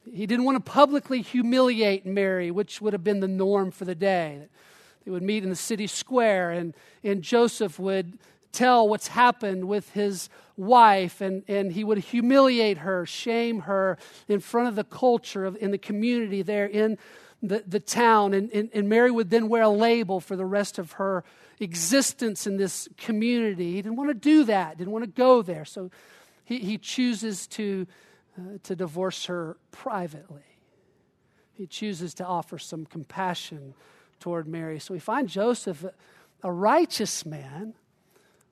He 0.05 0.27
didn't 0.27 0.45
want 0.45 0.65
to 0.65 0.71
publicly 0.71 1.23
humiliate 1.23 2.07
Mary, 2.07 2.51
which 2.51 2.81
would 2.81 2.93
have 2.93 3.05
been 3.05 3.21
the 3.21 3.29
norm 3.29 3.71
for 3.71 3.85
the 3.85 3.95
day. 3.95 4.49
They 5.05 5.11
would 5.11 5.23
meet 5.23 5.43
in 5.43 5.51
the 5.51 5.57
city 5.57 5.87
square, 5.87 6.51
and, 6.51 6.75
and 7.03 7.23
Joseph 7.23 7.79
would 7.79 8.19
tell 8.53 8.89
what's 8.89 9.09
happened 9.09 9.69
with 9.69 9.91
his 9.93 10.29
wife, 10.57 11.21
and, 11.21 11.43
and 11.49 11.73
he 11.73 11.85
would 11.85 11.99
humiliate 11.99 12.79
her, 12.79 13.07
shame 13.07 13.61
her 13.61 13.97
in 14.29 14.41
front 14.41 14.69
of 14.69 14.75
the 14.75 14.85
culture 14.85 15.45
of, 15.45 15.57
in 15.57 15.71
the 15.71 15.79
community 15.79 16.43
there 16.43 16.67
in 16.67 16.99
the, 17.43 17.65
the 17.67 17.81
town. 17.81 18.35
And, 18.35 18.51
and, 18.53 18.69
and 18.75 18.89
Mary 18.89 19.11
would 19.11 19.31
then 19.31 19.49
wear 19.49 19.63
a 19.63 19.69
label 19.69 20.21
for 20.21 20.37
the 20.37 20.45
rest 20.45 20.79
of 20.79 20.93
her 20.93 21.25
existence 21.61 22.47
in 22.47 22.57
this 22.57 22.89
community. 22.97 23.73
He 23.73 23.83
didn't 23.83 23.97
want 23.97 24.11
to 24.11 24.15
do 24.15 24.45
that, 24.45 24.79
didn't 24.79 24.93
want 24.93 25.05
to 25.05 25.11
go 25.11 25.43
there. 25.43 25.65
So 25.65 25.91
he, 26.45 26.59
he 26.59 26.79
chooses 26.79 27.47
to, 27.49 27.87
uh, 28.41 28.59
to 28.63 28.77
divorce 28.77 29.27
her 29.27 29.57
privately. 29.71 30.43
He 31.53 31.67
chooses 31.67 32.15
to 32.15 32.25
offer 32.25 32.59
some 32.59 32.87
compassion 32.87 33.75
toward 34.19 34.49
Mary. 34.49 34.79
So 34.79 34.95
we 34.95 35.01
find 35.01 35.29
Joseph 35.29 35.85
a 36.43 36.53
righteous 36.53 37.27
man, 37.27 37.75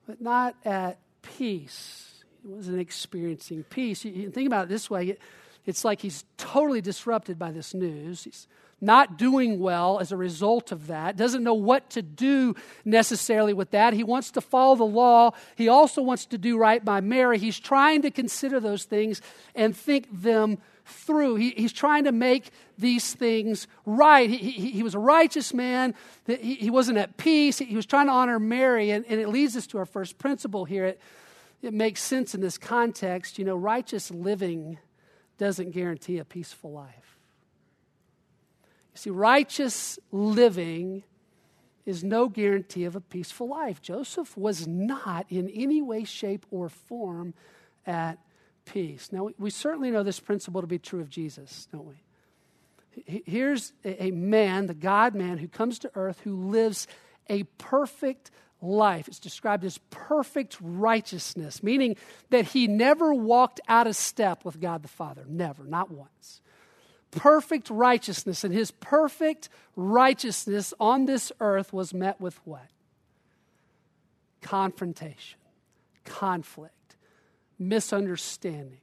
but 0.07 0.21
not 0.21 0.57
at 0.65 0.99
peace. 1.23 2.25
He 2.43 2.49
wasn't 2.49 2.81
experiencing 2.81 3.65
peace. 3.65 4.05
You, 4.05 4.13
you 4.13 4.31
think 4.31 4.47
about 4.47 4.67
it 4.67 4.69
this 4.69 4.91
way 4.91 5.09
it, 5.09 5.21
it's 5.65 5.85
like 5.85 6.01
he's 6.01 6.25
totally 6.37 6.81
disrupted 6.81 7.39
by 7.39 7.51
this 7.51 7.75
news. 7.75 8.25
He's 8.25 8.47
not 8.81 9.19
doing 9.19 9.59
well 9.59 9.99
as 9.99 10.13
a 10.13 10.17
result 10.17 10.71
of 10.73 10.87
that, 10.87 11.17
doesn't 11.17 11.43
know 11.43 11.55
what 11.55 11.91
to 11.91 12.03
do 12.03 12.55
necessarily 12.85 13.53
with 13.53 13.71
that. 13.73 13.93
He 13.93 14.05
wants 14.05 14.31
to 14.33 14.41
follow 14.41 14.77
the 14.77 14.85
law. 14.85 15.33
He 15.57 15.69
also 15.69 16.03
wants 16.03 16.27
to 16.27 16.39
do 16.39 16.57
right 16.57 16.85
by 16.85 17.01
Mary. 17.01 17.39
He's 17.39 17.59
trying 17.59 18.03
to 18.03 18.11
consider 18.11 18.61
those 18.61 18.85
things 18.85 19.21
and 19.55 19.77
think 19.77 20.07
them 20.13 20.59
through. 20.85 21.37
He, 21.37 21.51
he's 21.51 21.73
trying 21.73 22.05
to 22.05 22.13
make 22.13 22.51
these 22.79 23.13
things 23.15 23.67
right. 23.85 24.29
He, 24.31 24.37
he, 24.37 24.71
he 24.71 24.83
was 24.83 24.95
a 24.95 24.99
righteous 24.99 25.53
man, 25.53 25.95
he, 26.27 26.55
he, 26.55 26.71
wasn't 26.71 26.99
at 26.99 27.17
peace. 27.17 27.59
He, 27.59 27.77
was 27.77 27.87
trying 27.87 28.07
to 28.07 28.13
honor 28.13 28.39
Mary, 28.39 28.91
and, 28.91 29.05
and, 29.07 29.21
it 29.21 29.29
leads 29.29 29.57
us 29.57 29.67
to 29.69 29.79
our 29.79 29.87
first 29.87 30.19
principle 30.19 30.65
here. 30.65 30.87
It, 30.87 31.01
it 31.63 31.75
makes 31.75 32.03
sense 32.03 32.35
in 32.35 32.41
this 32.41 32.57
context. 32.57 33.39
You 33.39 33.45
know, 33.45 33.57
righteous 33.57 34.11
living 34.11 34.79
doesn't 35.39 35.73
guarantee 35.73 36.19
a 36.19 36.25
peaceful 36.25 36.73
life. 36.73 37.18
See, 38.99 39.11
righteous 39.11 39.97
living 40.11 41.05
is 41.87 42.03
no 42.03 42.29
guarantee 42.29 42.83
of 42.83 42.97
a 42.97 43.01
peaceful 43.01 43.49
life. 43.49 43.81
Joseph 43.81 44.37
was 44.37 44.67
not 44.67 45.25
in 45.29 45.49
any 45.51 45.81
way, 45.81 46.03
shape, 46.03 46.45
or 46.51 46.69
form 46.69 47.33
at 47.87 48.19
peace. 48.65 49.11
Now, 49.13 49.31
we 49.39 49.51
certainly 49.51 49.93
know 49.93 50.03
this 50.03 50.19
principle 50.19 50.63
to 50.63 50.67
be 50.67 50.81
true 50.81 51.01
of 51.01 51.09
Jesus, 51.11 51.69
don't 51.71 51.87
we? 51.87 53.23
Here's 53.25 53.73
a 53.85 54.11
man, 54.11 54.67
the 54.67 54.75
God 54.75 55.15
man, 55.15 55.39
who 55.39 55.47
comes 55.47 55.79
to 55.79 55.93
earth 55.95 56.19
who 56.25 56.35
lives 56.51 56.89
a 57.31 57.45
perfect 57.57 58.33
life. 58.61 59.07
It's 59.07 59.21
described 59.21 59.65
as 59.65 59.79
perfect 59.91 60.57
righteousness, 60.61 61.63
meaning 61.63 61.95
that 62.31 62.47
he 62.47 62.67
never 62.67 63.15
walked 63.15 63.61
out 63.69 63.87
of 63.87 63.95
step 63.95 64.45
with 64.45 64.61
God 64.61 64.83
the 64.83 64.89
Father. 64.89 65.25
Never, 65.29 65.63
not 65.63 65.89
once 65.89 66.41
perfect 67.11 67.71
righteousness, 67.71 68.45
and 68.45 68.53
his 68.53 68.71
perfect 68.71 69.49
righteousness 69.77 70.75
on 70.79 71.07
this 71.07 71.33
earth 71.41 71.73
was 71.73 71.95
met 71.95 72.21
with 72.21 72.39
what? 72.45 72.69
Confrontation, 74.43 75.39
conflict, 76.05 76.97
misunderstanding, 77.59 78.81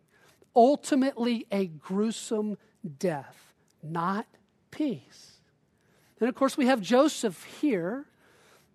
ultimately 0.55 1.46
a 1.51 1.67
gruesome 1.67 2.58
death, 3.00 3.53
not 3.82 4.25
peace. 4.72 5.39
Then, 6.20 6.29
of 6.29 6.36
course, 6.36 6.58
we 6.58 6.65
have 6.67 6.82
Joseph 6.82 7.44
here, 7.62 8.05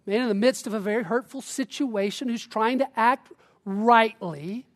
man 0.06 0.22
in 0.22 0.28
the 0.28 0.34
midst 0.34 0.66
of 0.66 0.74
a 0.74 0.80
very 0.80 1.04
hurtful 1.04 1.42
situation, 1.42 2.28
who's 2.28 2.46
trying 2.46 2.78
to 2.78 2.88
act 2.96 3.32
rightly. 3.64 4.66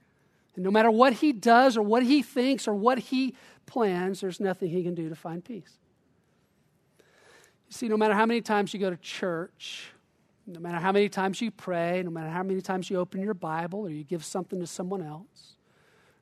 And 0.54 0.64
no 0.64 0.70
matter 0.70 0.90
what 0.90 1.14
he 1.14 1.32
does 1.32 1.76
or 1.76 1.82
what 1.82 2.02
he 2.02 2.22
thinks 2.22 2.68
or 2.68 2.74
what 2.74 2.98
he 2.98 3.34
plans, 3.66 4.20
there's 4.20 4.40
nothing 4.40 4.70
he 4.70 4.82
can 4.82 4.94
do 4.94 5.08
to 5.08 5.14
find 5.14 5.44
peace. 5.44 5.78
You 6.98 7.72
see, 7.72 7.88
no 7.88 7.96
matter 7.96 8.14
how 8.14 8.26
many 8.26 8.40
times 8.40 8.72
you 8.72 8.80
go 8.80 8.90
to 8.90 8.96
church, 8.96 9.90
no 10.46 10.60
matter 10.60 10.78
how 10.78 10.92
many 10.92 11.08
times 11.08 11.40
you 11.40 11.50
pray, 11.50 12.02
no 12.02 12.10
matter 12.10 12.28
how 12.28 12.42
many 12.42 12.60
times 12.60 12.90
you 12.90 12.98
open 12.98 13.22
your 13.22 13.34
Bible 13.34 13.80
or 13.80 13.90
you 13.90 14.04
give 14.04 14.24
something 14.24 14.60
to 14.60 14.66
someone 14.66 15.02
else, 15.02 15.54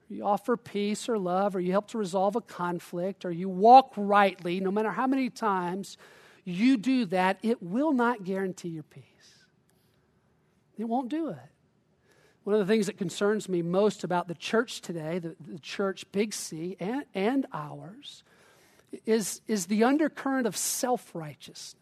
you 0.08 0.24
offer 0.24 0.56
peace 0.56 1.08
or 1.08 1.18
love, 1.18 1.56
or 1.56 1.60
you 1.60 1.72
help 1.72 1.88
to 1.88 1.98
resolve 1.98 2.36
a 2.36 2.40
conflict, 2.40 3.24
or 3.24 3.30
you 3.30 3.48
walk 3.48 3.94
rightly, 3.96 4.60
no 4.60 4.70
matter 4.70 4.90
how 4.90 5.06
many 5.06 5.30
times 5.30 5.96
you 6.44 6.76
do 6.76 7.06
that, 7.06 7.38
it 7.42 7.62
will 7.62 7.92
not 7.92 8.22
guarantee 8.22 8.68
your 8.68 8.82
peace. 8.82 9.02
It 10.76 10.84
won't 10.84 11.08
do 11.08 11.30
it. 11.30 11.51
One 12.44 12.54
of 12.54 12.66
the 12.66 12.72
things 12.72 12.86
that 12.86 12.98
concerns 12.98 13.48
me 13.48 13.62
most 13.62 14.02
about 14.02 14.26
the 14.26 14.34
church 14.34 14.80
today, 14.80 15.18
the, 15.18 15.36
the 15.46 15.58
church 15.60 16.04
Big 16.10 16.34
C 16.34 16.76
and, 16.80 17.04
and 17.14 17.46
ours, 17.52 18.24
is, 19.06 19.40
is 19.46 19.66
the 19.66 19.84
undercurrent 19.84 20.46
of 20.46 20.56
self 20.56 21.14
righteousness. 21.14 21.78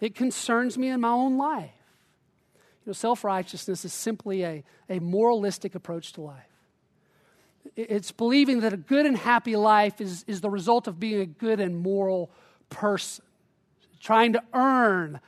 It 0.00 0.14
concerns 0.14 0.78
me 0.78 0.88
in 0.88 1.00
my 1.00 1.10
own 1.10 1.36
life. 1.36 1.70
You 2.54 2.90
know, 2.90 2.92
self 2.92 3.24
righteousness 3.24 3.84
is 3.84 3.92
simply 3.92 4.42
a, 4.42 4.64
a 4.88 5.00
moralistic 5.00 5.74
approach 5.74 6.14
to 6.14 6.22
life. 6.22 6.46
It's 7.76 8.10
believing 8.10 8.60
that 8.60 8.72
a 8.72 8.76
good 8.76 9.06
and 9.06 9.16
happy 9.16 9.54
life 9.54 10.00
is, 10.00 10.24
is 10.26 10.40
the 10.40 10.50
result 10.50 10.88
of 10.88 10.98
being 10.98 11.20
a 11.20 11.26
good 11.26 11.60
and 11.60 11.76
moral 11.76 12.30
person, 12.70 13.24
trying 14.00 14.32
to 14.32 14.42
earn 14.52 15.20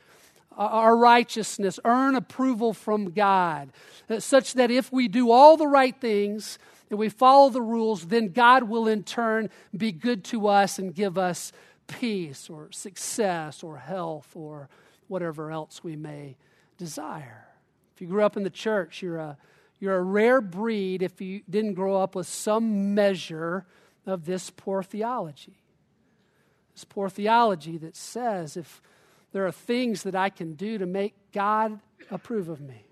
our 0.57 0.95
righteousness, 0.95 1.79
earn 1.85 2.15
approval 2.15 2.73
from 2.73 3.11
God, 3.11 3.71
uh, 4.09 4.19
such 4.19 4.53
that 4.53 4.71
if 4.71 4.91
we 4.91 5.07
do 5.07 5.31
all 5.31 5.57
the 5.57 5.67
right 5.67 5.99
things 5.99 6.57
and 6.89 6.99
we 6.99 7.09
follow 7.09 7.49
the 7.49 7.61
rules, 7.61 8.07
then 8.07 8.29
God 8.29 8.63
will 8.63 8.87
in 8.87 9.03
turn 9.03 9.49
be 9.75 9.91
good 9.91 10.23
to 10.25 10.47
us 10.47 10.79
and 10.79 10.93
give 10.93 11.17
us 11.17 11.51
peace 11.87 12.49
or 12.49 12.71
success 12.71 13.63
or 13.63 13.77
health 13.77 14.31
or 14.35 14.69
whatever 15.07 15.51
else 15.51 15.83
we 15.83 15.95
may 15.95 16.37
desire. 16.77 17.47
If 17.95 18.01
you 18.01 18.07
grew 18.07 18.23
up 18.23 18.37
in 18.37 18.43
the 18.43 18.49
church, 18.49 19.01
you're 19.01 19.17
a, 19.17 19.37
you're 19.79 19.95
a 19.95 20.01
rare 20.01 20.41
breed 20.41 21.01
if 21.01 21.21
you 21.21 21.41
didn't 21.49 21.73
grow 21.73 22.01
up 22.01 22.15
with 22.15 22.27
some 22.27 22.93
measure 22.93 23.65
of 24.05 24.25
this 24.25 24.49
poor 24.49 24.83
theology. 24.83 25.57
This 26.73 26.83
poor 26.83 27.09
theology 27.09 27.77
that 27.77 27.95
says 27.95 28.57
if 28.57 28.81
there 29.35 29.45
are 29.45 29.51
things 29.51 30.03
that 30.03 30.15
I 30.15 30.29
can 30.29 30.53
do 30.53 30.77
to 30.77 30.85
make 30.85 31.13
God 31.33 31.77
approve 32.09 32.47
of 32.47 32.61
me, 32.61 32.85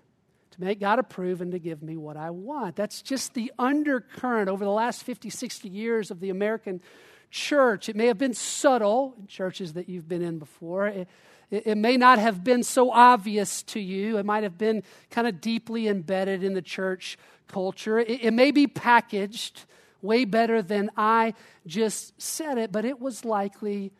to 0.50 0.60
make 0.60 0.78
God 0.78 0.98
approve 0.98 1.40
and 1.40 1.50
to 1.52 1.58
give 1.58 1.82
me 1.82 1.96
what 1.96 2.18
I 2.18 2.28
want. 2.28 2.76
That's 2.76 3.00
just 3.00 3.32
the 3.32 3.50
undercurrent 3.58 4.50
over 4.50 4.62
the 4.62 4.70
last 4.70 5.04
50, 5.04 5.30
60 5.30 5.70
years 5.70 6.10
of 6.10 6.20
the 6.20 6.28
American 6.28 6.82
church. 7.30 7.88
It 7.88 7.96
may 7.96 8.08
have 8.08 8.18
been 8.18 8.34
subtle 8.34 9.14
in 9.18 9.26
churches 9.26 9.72
that 9.72 9.88
you've 9.88 10.06
been 10.06 10.20
in 10.20 10.38
before. 10.38 10.88
It, 10.88 11.08
it, 11.50 11.78
may 11.78 11.96
not 11.96 12.18
have 12.18 12.44
been 12.44 12.62
so 12.62 12.90
obvious 12.90 13.62
to 13.62 13.80
you. 13.80 14.18
It 14.18 14.26
might 14.26 14.42
have 14.42 14.58
been 14.58 14.82
kind 15.08 15.26
of 15.26 15.40
deeply 15.40 15.88
embedded 15.88 16.44
in 16.44 16.52
the 16.52 16.60
church 16.60 17.16
culture. 17.48 17.98
It, 17.98 18.22
it 18.22 18.32
may 18.32 18.50
be 18.50 18.66
packaged 18.66 19.64
way 20.02 20.26
better 20.26 20.60
than 20.60 20.90
I 20.94 21.32
just 21.66 22.20
said 22.20 22.58
it, 22.58 22.70
but 22.70 22.84
it 22.84 23.00
was 23.00 23.24
likely 23.24 23.92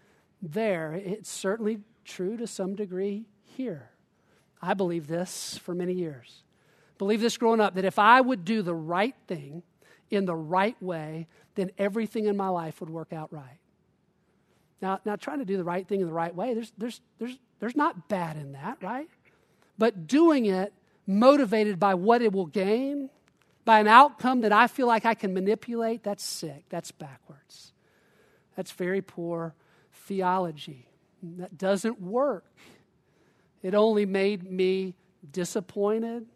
there. 0.42 0.92
It 0.92 1.26
certainly 1.26 1.78
true 2.04 2.36
to 2.36 2.46
some 2.46 2.74
degree 2.74 3.26
here. 3.42 3.90
I 4.60 4.74
believe 4.74 5.06
this 5.06 5.58
for 5.58 5.74
many 5.74 5.92
years. 5.92 6.42
Believe 6.98 7.20
this 7.20 7.36
growing 7.36 7.60
up 7.60 7.74
that 7.74 7.84
if 7.84 7.98
I 7.98 8.20
would 8.20 8.44
do 8.44 8.62
the 8.62 8.74
right 8.74 9.14
thing 9.26 9.62
in 10.10 10.24
the 10.24 10.36
right 10.36 10.80
way, 10.82 11.26
then 11.54 11.70
everything 11.78 12.26
in 12.26 12.36
my 12.36 12.48
life 12.48 12.80
would 12.80 12.90
work 12.90 13.12
out 13.12 13.32
right. 13.32 13.58
Now, 14.80 15.00
now 15.04 15.16
trying 15.16 15.38
to 15.38 15.44
do 15.44 15.56
the 15.56 15.64
right 15.64 15.86
thing 15.86 16.00
in 16.00 16.06
the 16.06 16.12
right 16.12 16.34
way, 16.34 16.54
there's, 16.54 16.72
there's, 16.78 17.00
there's, 17.18 17.38
there's 17.58 17.76
not 17.76 18.08
bad 18.08 18.36
in 18.36 18.52
that, 18.52 18.78
right? 18.82 19.08
But 19.78 20.06
doing 20.06 20.46
it 20.46 20.72
motivated 21.06 21.78
by 21.78 21.94
what 21.94 22.22
it 22.22 22.32
will 22.32 22.46
gain, 22.46 23.10
by 23.64 23.80
an 23.80 23.88
outcome 23.88 24.42
that 24.42 24.52
I 24.52 24.66
feel 24.66 24.86
like 24.86 25.04
I 25.04 25.14
can 25.14 25.34
manipulate, 25.34 26.02
that's 26.02 26.24
sick. 26.24 26.64
That's 26.68 26.90
backwards. 26.90 27.72
That's 28.56 28.72
very 28.72 29.02
poor 29.02 29.54
theology. 29.92 30.86
That 31.38 31.56
doesn't 31.56 32.00
work. 32.00 32.44
It 33.62 33.74
only 33.74 34.04
made 34.04 34.50
me 34.50 34.94
disappointed, 35.32 36.26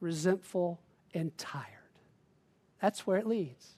resentful, 0.00 0.80
and 1.12 1.36
tired. 1.36 1.66
That's 2.80 3.06
where 3.06 3.18
it 3.18 3.26
leads. 3.26 3.76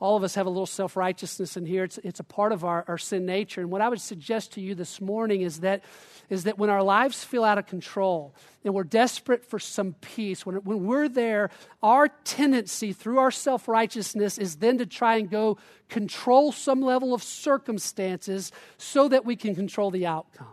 All 0.00 0.16
of 0.16 0.24
us 0.24 0.34
have 0.34 0.46
a 0.46 0.50
little 0.50 0.66
self 0.66 0.96
righteousness 0.96 1.56
in 1.56 1.66
here. 1.66 1.84
It's, 1.84 1.98
it's 1.98 2.20
a 2.20 2.24
part 2.24 2.52
of 2.52 2.64
our, 2.64 2.84
our 2.88 2.98
sin 2.98 3.24
nature. 3.26 3.60
And 3.60 3.70
what 3.70 3.80
I 3.80 3.88
would 3.88 4.00
suggest 4.00 4.52
to 4.52 4.60
you 4.60 4.74
this 4.74 5.00
morning 5.00 5.42
is 5.42 5.60
that, 5.60 5.84
is 6.28 6.44
that 6.44 6.58
when 6.58 6.68
our 6.68 6.82
lives 6.82 7.22
feel 7.22 7.44
out 7.44 7.58
of 7.58 7.66
control 7.66 8.34
and 8.64 8.74
we're 8.74 8.84
desperate 8.84 9.44
for 9.44 9.58
some 9.58 9.94
peace, 10.00 10.44
when, 10.44 10.56
when 10.56 10.84
we're 10.84 11.08
there, 11.08 11.50
our 11.82 12.08
tendency 12.24 12.92
through 12.92 13.18
our 13.18 13.30
self 13.30 13.68
righteousness 13.68 14.36
is 14.36 14.56
then 14.56 14.78
to 14.78 14.86
try 14.86 15.16
and 15.16 15.30
go 15.30 15.58
control 15.88 16.50
some 16.50 16.80
level 16.80 17.14
of 17.14 17.22
circumstances 17.22 18.50
so 18.76 19.08
that 19.08 19.24
we 19.24 19.36
can 19.36 19.54
control 19.54 19.92
the 19.92 20.06
outcome. 20.06 20.48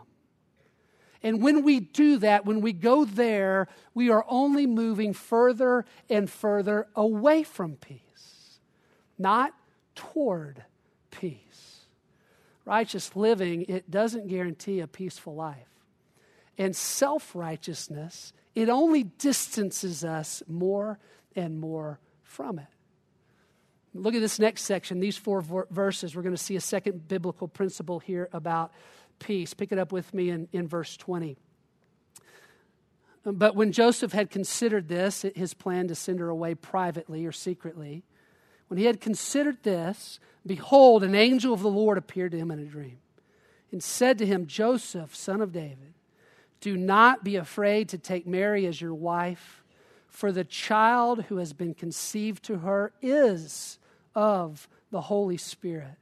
And 1.24 1.42
when 1.42 1.62
we 1.64 1.80
do 1.80 2.18
that, 2.18 2.46
when 2.46 2.60
we 2.60 2.72
go 2.72 3.04
there, 3.04 3.68
we 3.94 4.10
are 4.10 4.24
only 4.28 4.66
moving 4.66 5.12
further 5.12 5.84
and 6.08 6.28
further 6.28 6.88
away 6.96 7.42
from 7.42 7.76
peace 7.76 8.00
not 9.22 9.54
toward 9.94 10.62
peace. 11.10 11.86
Righteous 12.64 13.16
living, 13.16 13.64
it 13.68 13.90
doesn't 13.90 14.28
guarantee 14.28 14.80
a 14.80 14.86
peaceful 14.86 15.34
life. 15.34 15.68
And 16.58 16.76
self 16.76 17.34
righteousness, 17.34 18.32
it 18.54 18.68
only 18.68 19.04
distances 19.04 20.04
us 20.04 20.42
more 20.46 20.98
and 21.34 21.58
more 21.58 21.98
from 22.22 22.58
it. 22.58 22.66
Look 23.94 24.14
at 24.14 24.20
this 24.20 24.38
next 24.38 24.62
section, 24.62 25.00
these 25.00 25.16
four 25.16 25.42
verses. 25.70 26.14
We're 26.14 26.22
going 26.22 26.34
to 26.34 26.42
see 26.42 26.56
a 26.56 26.60
second 26.60 27.08
biblical 27.08 27.48
principle 27.48 27.98
here 27.98 28.28
about 28.32 28.72
peace. 29.18 29.54
Pick 29.54 29.72
it 29.72 29.78
up 29.78 29.92
with 29.92 30.12
me 30.14 30.30
in, 30.30 30.48
in 30.52 30.66
verse 30.66 30.96
20. 30.96 31.36
But 33.24 33.54
when 33.54 33.70
Joseph 33.70 34.12
had 34.12 34.30
considered 34.30 34.88
this, 34.88 35.24
his 35.34 35.54
plan 35.54 35.88
to 35.88 35.94
send 35.94 36.20
her 36.20 36.28
away 36.28 36.54
privately 36.54 37.24
or 37.24 37.32
secretly, 37.32 38.02
when 38.72 38.78
he 38.78 38.86
had 38.86 39.02
considered 39.02 39.62
this, 39.64 40.18
behold, 40.46 41.04
an 41.04 41.14
angel 41.14 41.52
of 41.52 41.60
the 41.60 41.68
Lord 41.68 41.98
appeared 41.98 42.32
to 42.32 42.38
him 42.38 42.50
in 42.50 42.58
a 42.58 42.64
dream 42.64 42.96
and 43.70 43.82
said 43.82 44.16
to 44.16 44.24
him, 44.24 44.46
Joseph, 44.46 45.14
son 45.14 45.42
of 45.42 45.52
David, 45.52 45.92
do 46.62 46.78
not 46.78 47.22
be 47.22 47.36
afraid 47.36 47.90
to 47.90 47.98
take 47.98 48.26
Mary 48.26 48.64
as 48.64 48.80
your 48.80 48.94
wife, 48.94 49.62
for 50.08 50.32
the 50.32 50.42
child 50.42 51.24
who 51.24 51.36
has 51.36 51.52
been 51.52 51.74
conceived 51.74 52.42
to 52.44 52.60
her 52.60 52.94
is 53.02 53.78
of 54.14 54.66
the 54.90 55.02
Holy 55.02 55.36
Spirit. 55.36 55.98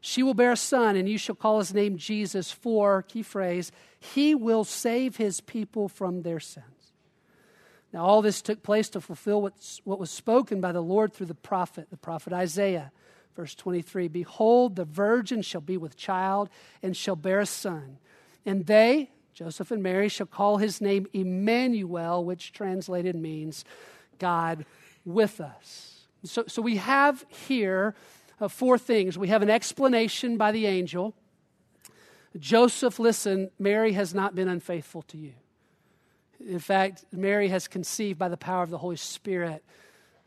She 0.00 0.24
will 0.24 0.34
bear 0.34 0.50
a 0.50 0.56
son, 0.56 0.96
and 0.96 1.08
you 1.08 1.18
shall 1.18 1.36
call 1.36 1.60
his 1.60 1.72
name 1.72 1.98
Jesus, 1.98 2.50
for, 2.50 3.02
key 3.02 3.22
phrase, 3.22 3.70
he 4.00 4.34
will 4.34 4.64
save 4.64 5.18
his 5.18 5.40
people 5.40 5.88
from 5.88 6.22
their 6.22 6.40
sins. 6.40 6.81
Now, 7.92 8.04
all 8.04 8.22
this 8.22 8.40
took 8.40 8.62
place 8.62 8.88
to 8.90 9.00
fulfill 9.00 9.42
what 9.84 9.98
was 9.98 10.10
spoken 10.10 10.60
by 10.60 10.72
the 10.72 10.80
Lord 10.80 11.12
through 11.12 11.26
the 11.26 11.34
prophet, 11.34 11.88
the 11.90 11.96
prophet 11.96 12.32
Isaiah. 12.32 12.90
Verse 13.36 13.54
23 13.54 14.08
Behold, 14.08 14.76
the 14.76 14.84
virgin 14.84 15.42
shall 15.42 15.60
be 15.60 15.76
with 15.76 15.96
child 15.96 16.48
and 16.82 16.96
shall 16.96 17.16
bear 17.16 17.40
a 17.40 17.46
son. 17.46 17.98
And 18.46 18.66
they, 18.66 19.10
Joseph 19.34 19.70
and 19.70 19.82
Mary, 19.82 20.08
shall 20.08 20.26
call 20.26 20.56
his 20.56 20.80
name 20.80 21.06
Emmanuel, 21.12 22.24
which 22.24 22.52
translated 22.52 23.14
means 23.14 23.64
God 24.18 24.64
with 25.04 25.40
us. 25.40 26.06
So, 26.24 26.44
so 26.46 26.62
we 26.62 26.76
have 26.76 27.24
here 27.28 27.94
uh, 28.40 28.48
four 28.48 28.78
things. 28.78 29.18
We 29.18 29.28
have 29.28 29.42
an 29.42 29.50
explanation 29.50 30.36
by 30.36 30.52
the 30.52 30.66
angel. 30.66 31.14
Joseph, 32.38 32.98
listen, 32.98 33.50
Mary 33.58 33.92
has 33.92 34.14
not 34.14 34.34
been 34.34 34.48
unfaithful 34.48 35.02
to 35.02 35.18
you. 35.18 35.32
In 36.46 36.58
fact, 36.58 37.04
Mary 37.12 37.48
has 37.48 37.68
conceived 37.68 38.18
by 38.18 38.28
the 38.28 38.36
power 38.36 38.62
of 38.62 38.70
the 38.70 38.78
Holy 38.78 38.96
Spirit. 38.96 39.62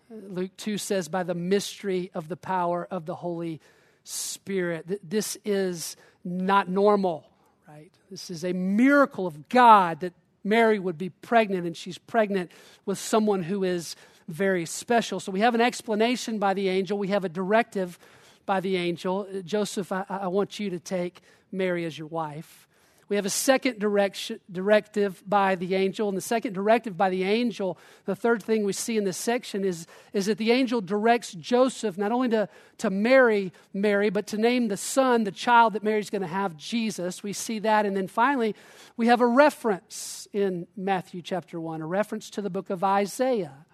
Luke 0.09 0.51
2 0.57 0.77
says, 0.77 1.07
by 1.07 1.23
the 1.23 1.33
mystery 1.33 2.11
of 2.13 2.29
the 2.29 2.37
power 2.37 2.87
of 2.89 3.05
the 3.05 3.15
Holy 3.15 3.59
Spirit. 4.03 4.99
This 5.03 5.37
is 5.43 5.97
not 6.23 6.69
normal, 6.69 7.29
right? 7.67 7.91
This 8.09 8.29
is 8.29 8.45
a 8.45 8.53
miracle 8.53 9.25
of 9.27 9.49
God 9.49 10.01
that 10.01 10.13
Mary 10.43 10.77
would 10.77 10.97
be 10.97 11.09
pregnant, 11.09 11.65
and 11.65 11.75
she's 11.75 11.97
pregnant 11.97 12.51
with 12.85 12.99
someone 12.99 13.43
who 13.43 13.63
is 13.63 13.95
very 14.27 14.65
special. 14.65 15.19
So 15.19 15.31
we 15.31 15.39
have 15.39 15.55
an 15.55 15.61
explanation 15.61 16.37
by 16.39 16.53
the 16.53 16.69
angel, 16.69 16.97
we 16.97 17.07
have 17.09 17.25
a 17.25 17.29
directive 17.29 17.97
by 18.45 18.59
the 18.59 18.77
angel. 18.77 19.27
Uh, 19.27 19.41
Joseph, 19.41 19.91
I, 19.91 20.05
I 20.07 20.27
want 20.27 20.59
you 20.59 20.69
to 20.69 20.79
take 20.79 21.21
Mary 21.51 21.83
as 21.85 21.97
your 21.97 22.07
wife. 22.07 22.67
We 23.07 23.17
have 23.17 23.25
a 23.25 23.29
second 23.29 23.79
direction, 23.79 24.39
directive 24.51 25.21
by 25.27 25.55
the 25.55 25.75
angel. 25.75 26.09
And 26.09 26.17
the 26.17 26.21
second 26.21 26.53
directive 26.53 26.97
by 26.97 27.09
the 27.09 27.23
angel, 27.23 27.77
the 28.05 28.15
third 28.15 28.41
thing 28.41 28.63
we 28.63 28.73
see 28.73 28.97
in 28.97 29.03
this 29.03 29.17
section 29.17 29.63
is, 29.63 29.85
is 30.11 30.25
that 30.25 30.39
the 30.39 30.51
angel 30.51 30.81
directs 30.81 31.31
Joseph 31.33 31.97
not 31.99 32.11
only 32.11 32.29
to, 32.29 32.49
to 32.79 32.89
marry 32.89 33.53
Mary, 33.73 34.09
but 34.09 34.25
to 34.27 34.37
name 34.37 34.69
the 34.69 34.77
son, 34.77 35.23
the 35.23 35.31
child 35.31 35.73
that 35.73 35.83
Mary's 35.83 36.09
going 36.09 36.23
to 36.23 36.27
have, 36.27 36.57
Jesus. 36.57 37.21
We 37.21 37.33
see 37.33 37.59
that. 37.59 37.85
And 37.85 37.95
then 37.95 38.07
finally, 38.07 38.55
we 38.97 39.05
have 39.07 39.21
a 39.21 39.27
reference 39.27 40.27
in 40.33 40.65
Matthew 40.75 41.21
chapter 41.21 41.59
1, 41.59 41.81
a 41.81 41.87
reference 41.87 42.31
to 42.31 42.41
the 42.41 42.49
book 42.49 42.71
of 42.71 42.83
Isaiah, 42.83 43.64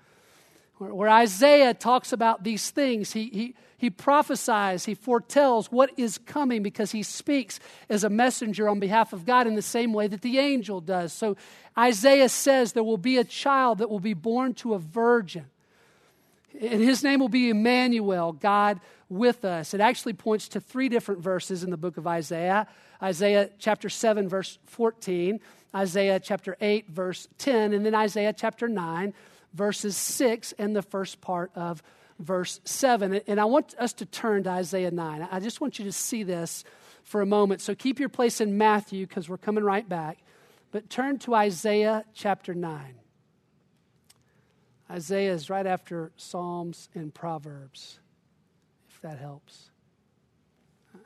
where, 0.82 0.96
where 0.96 1.10
Isaiah 1.10 1.76
talks 1.76 2.12
about 2.12 2.44
these 2.44 2.72
things. 2.72 3.12
He, 3.14 3.30
he, 3.30 3.56
he 3.78 3.92
prophesies, 3.92 4.86
he 4.86 4.96
foretells 4.96 5.72
what 5.72 5.92
is 5.96 6.18
coming 6.18 6.64
because 6.64 6.92
he 6.92 7.04
speaks 7.04 7.60
as 7.88 8.04
a 8.04 8.10
messenger 8.10 8.68
on 8.68 8.80
behalf 8.80 9.14
of 9.14 9.24
God 9.24 9.46
in 9.46 9.54
the 9.54 9.62
same 9.62 9.94
way 9.94 10.08
that 10.08 10.22
the 10.22 10.40
angel 10.40 10.82
does. 10.82 11.14
So 11.14 11.38
Isaiah 11.78 12.30
says 12.30 12.74
there 12.74 12.84
will 12.84 12.98
be 12.98 13.18
a 13.18 13.24
child 13.24 13.78
that 13.78 13.92
will 13.92 14.00
be 14.00 14.16
born 14.16 14.56
to 14.56 14.74
a 14.74 14.80
virgin. 14.80 15.46
And 16.60 16.82
his 16.82 17.04
name 17.04 17.20
will 17.20 17.30
be 17.30 17.52
Emmanuel, 17.52 18.34
God 18.34 18.82
with 19.08 19.46
us. 19.46 19.76
It 19.76 19.82
actually 19.82 20.14
points 20.14 20.48
to 20.50 20.60
three 20.60 20.90
different 20.90 21.22
verses 21.22 21.64
in 21.64 21.70
the 21.70 21.78
book 21.78 21.98
of 21.98 22.08
Isaiah 22.08 22.68
Isaiah 23.04 23.50
chapter 23.58 23.90
7, 23.90 24.30
verse 24.30 24.60
14, 24.66 25.40
Isaiah 25.76 26.20
chapter 26.20 26.56
8, 26.62 26.88
verse 26.88 27.28
10, 27.40 27.74
and 27.74 27.84
then 27.84 27.96
Isaiah 27.96 28.32
chapter 28.32 28.68
9, 28.68 29.12
verses 29.54 29.98
6, 29.98 30.54
and 30.58 30.76
the 30.76 30.82
first 30.82 31.22
part 31.22 31.52
of 31.56 31.84
verse 32.20 32.60
7. 32.66 33.14
And 33.28 33.40
I 33.40 33.46
want 33.46 33.76
us 33.78 33.94
to 33.94 34.06
turn 34.06 34.44
to 34.44 34.50
Isaiah 34.50 34.92
9. 34.92 35.28
I 35.32 35.40
just 35.40 35.62
want 35.62 35.80
you 35.80 35.86
to 35.86 35.92
see 35.92 36.24
this 36.24 36.64
for 37.04 37.22
a 37.22 37.26
moment. 37.26 37.62
So 37.62 37.76
keep 37.76 38.00
your 38.00 38.10
place 38.10 38.42
in 38.42 38.58
Matthew 38.58 39.08
because 39.08 39.28
we're 39.28 39.38
coming 39.38 39.64
right 39.64 39.88
back. 39.88 40.20
But 40.72 40.90
turn 40.90 41.20
to 41.20 41.36
Isaiah 41.36 42.06
chapter 42.14 42.54
9. 42.54 42.96
Isaiah 44.90 45.34
is 45.34 45.50
right 45.50 45.66
after 45.66 46.12
Psalms 46.18 46.90
and 46.94 47.14
Proverbs, 47.14 48.00
if 48.90 49.02
that 49.02 49.20
helps. 49.20 49.70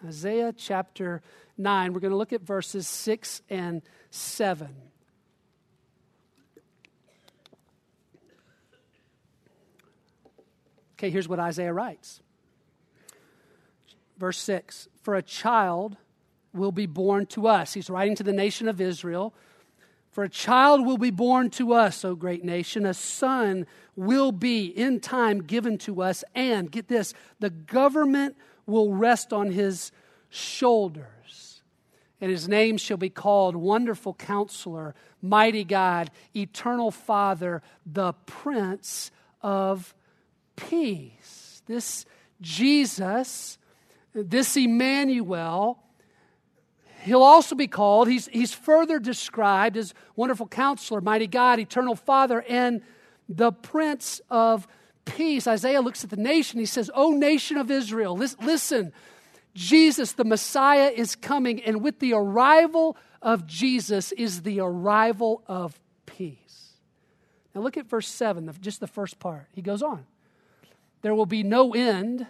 Isaiah 0.04 0.54
chapter 0.56 1.22
9, 1.58 1.94
we're 1.94 2.00
going 2.00 2.12
to 2.12 2.18
look 2.18 2.34
at 2.34 2.42
verses 2.42 2.88
6 2.88 3.42
and 3.50 3.82
7. 4.10 4.70
Okay, 10.96 11.10
here's 11.10 11.28
what 11.28 11.40
Isaiah 11.40 11.74
writes. 11.74 12.22
Verse 14.18 14.40
6 14.40 14.88
For 15.04 15.16
a 15.16 15.22
child 15.22 15.98
will 16.54 16.72
be 16.72 16.86
born 16.86 17.26
to 17.28 17.48
us. 17.48 17.74
He's 17.74 17.90
writing 17.90 18.16
to 18.16 18.24
the 18.24 18.34
nation 18.34 18.68
of 18.68 18.80
Israel. 18.80 19.34
For 20.12 20.24
a 20.24 20.30
child 20.30 20.86
will 20.86 20.98
be 20.98 21.12
born 21.12 21.50
to 21.52 21.74
us, 21.74 22.06
O 22.06 22.16
great 22.16 22.46
nation. 22.46 22.86
A 22.86 22.94
son 22.94 23.68
will 23.98 24.32
be 24.32 24.68
in 24.68 25.02
time 25.02 25.44
given 25.44 25.78
to 25.80 26.02
us. 26.02 26.24
And 26.34 26.72
get 26.72 26.88
this 26.88 27.14
the 27.40 27.50
government 27.50 28.38
will 28.66 28.94
rest 28.94 29.34
on 29.34 29.52
his 29.52 29.92
shoulders. 30.30 31.62
And 32.22 32.32
his 32.32 32.48
name 32.48 32.78
shall 32.78 32.96
be 32.96 33.10
called 33.10 33.58
Wonderful 33.58 34.14
Counselor, 34.14 34.96
Mighty 35.22 35.66
God, 35.66 36.10
Eternal 36.34 36.92
Father, 36.92 37.62
the 37.86 38.14
Prince 38.26 39.12
of 39.42 39.94
peace. 40.56 41.62
This 41.66 42.06
Jesus, 42.42 43.58
this 44.14 44.58
Emmanuel, 44.58 45.80
he'll 47.04 47.24
also 47.24 47.56
be 47.56 47.68
called, 47.68 48.08
he's, 48.08 48.28
he's 48.28 48.54
further 48.54 49.00
described 49.00 49.78
as 49.78 49.94
wonderful 50.16 50.48
counselor, 50.48 51.02
mighty 51.02 51.28
God, 51.28 51.60
eternal 51.60 51.96
Father, 51.96 52.44
and 52.48 52.82
the 53.30 53.52
Prince 53.52 54.22
of 54.30 54.68
Peace. 55.06 55.48
Isaiah 55.48 55.82
looks 55.82 56.04
at 56.04 56.10
the 56.10 56.18
nation, 56.18 56.60
he 56.60 56.66
says, 56.66 56.92
O 56.94 57.12
nation 57.12 57.58
of 57.58 57.72
Israel, 57.72 58.18
listen, 58.18 58.92
Jesus, 59.54 60.12
the 60.12 60.26
Messiah, 60.26 60.92
is 60.94 61.16
coming, 61.16 61.64
and 61.64 61.82
with 61.82 62.00
the 62.00 62.14
arrival 62.14 62.98
of 63.22 63.48
Jesus 63.48 64.12
is 64.12 64.42
the 64.42 64.60
arrival 64.60 65.44
of 65.48 65.80
peace. 66.06 66.74
Now 67.54 67.62
look 67.62 67.78
at 67.78 67.88
verse 67.88 68.08
7, 68.08 68.52
just 68.60 68.82
the 68.82 68.88
first 68.88 69.20
part. 69.20 69.48
He 69.54 69.62
goes 69.62 69.82
on. 69.82 70.06
There 71.06 71.14
will 71.14 71.28
be 71.28 71.44
no 71.44 71.72
end 71.76 72.26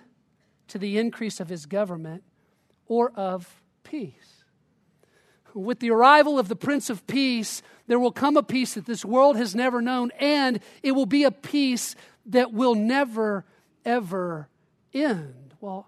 to 0.67 0.77
the 0.77 0.97
increase 0.97 1.39
of 1.39 1.47
his 1.47 1.65
government 1.65 2.23
or 2.87 3.09
of 3.15 3.63
peace. 3.83 4.43
With 5.53 5.79
the 5.79 5.91
arrival 5.91 6.37
of 6.37 6.49
the 6.49 6.57
Prince 6.57 6.89
of 6.89 7.07
Peace, 7.07 7.61
there 7.87 7.99
will 7.99 8.11
come 8.11 8.35
a 8.35 8.43
peace 8.43 8.73
that 8.73 8.85
this 8.85 9.05
world 9.05 9.37
has 9.37 9.55
never 9.55 9.81
known, 9.81 10.11
and 10.19 10.59
it 10.83 10.91
will 10.91 11.05
be 11.05 11.23
a 11.23 11.31
peace 11.31 11.95
that 12.25 12.51
will 12.51 12.75
never, 12.75 13.45
ever 13.85 14.49
end. 14.93 15.53
Well, 15.61 15.87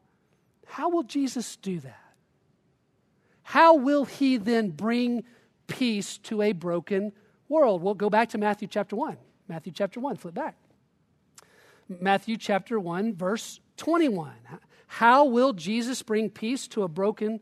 how 0.65 0.87
will 0.87 1.03
Jesus 1.03 1.57
do 1.57 1.81
that? 1.81 2.13
How 3.43 3.75
will 3.75 4.05
he 4.05 4.37
then 4.37 4.69
bring 4.69 5.25
peace 5.67 6.19
to 6.19 6.41
a 6.41 6.53
broken 6.53 7.11
world? 7.49 7.83
We'll 7.83 7.95
go 7.95 8.09
back 8.09 8.29
to 8.29 8.37
Matthew 8.37 8.69
chapter 8.69 8.95
1. 8.95 9.17
Matthew 9.49 9.73
chapter 9.73 9.99
1, 9.99 10.15
flip 10.15 10.35
back. 10.35 10.55
Matthew 11.89 12.37
chapter 12.37 12.79
1, 12.79 13.15
verse 13.15 13.59
21. 13.77 14.33
How 14.87 15.25
will 15.25 15.53
Jesus 15.53 16.01
bring 16.01 16.29
peace 16.29 16.67
to 16.69 16.83
a 16.83 16.87
broken 16.87 17.39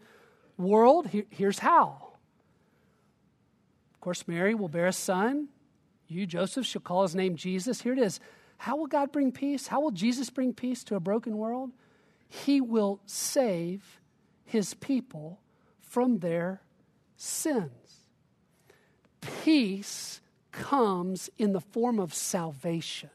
world? 0.57 1.09
Here's 1.29 1.59
how. 1.59 2.13
Of 3.93 4.01
course, 4.01 4.27
Mary 4.27 4.53
will 4.53 4.69
bear 4.69 4.87
a 4.87 4.93
son. 4.93 5.49
You, 6.07 6.25
Joseph, 6.27 6.65
shall 6.65 6.81
call 6.81 7.03
his 7.03 7.15
name 7.15 7.35
Jesus. 7.35 7.81
Here 7.81 7.93
it 7.93 7.99
is. 7.99 8.19
How 8.57 8.77
will 8.77 8.87
God 8.87 9.11
bring 9.11 9.31
peace? 9.31 9.67
How 9.67 9.81
will 9.81 9.91
Jesus 9.91 10.29
bring 10.29 10.53
peace 10.53 10.83
to 10.85 10.95
a 10.95 10.99
broken 10.99 11.37
world? 11.37 11.71
He 12.27 12.61
will 12.61 13.01
save 13.05 13.99
his 14.43 14.73
people 14.75 15.39
from 15.81 16.19
their 16.19 16.61
sins. 17.15 18.05
Peace 19.43 20.21
comes 20.51 21.29
in 21.37 21.53
the 21.53 21.61
form 21.61 21.99
of 21.99 22.13
salvation. 22.13 23.09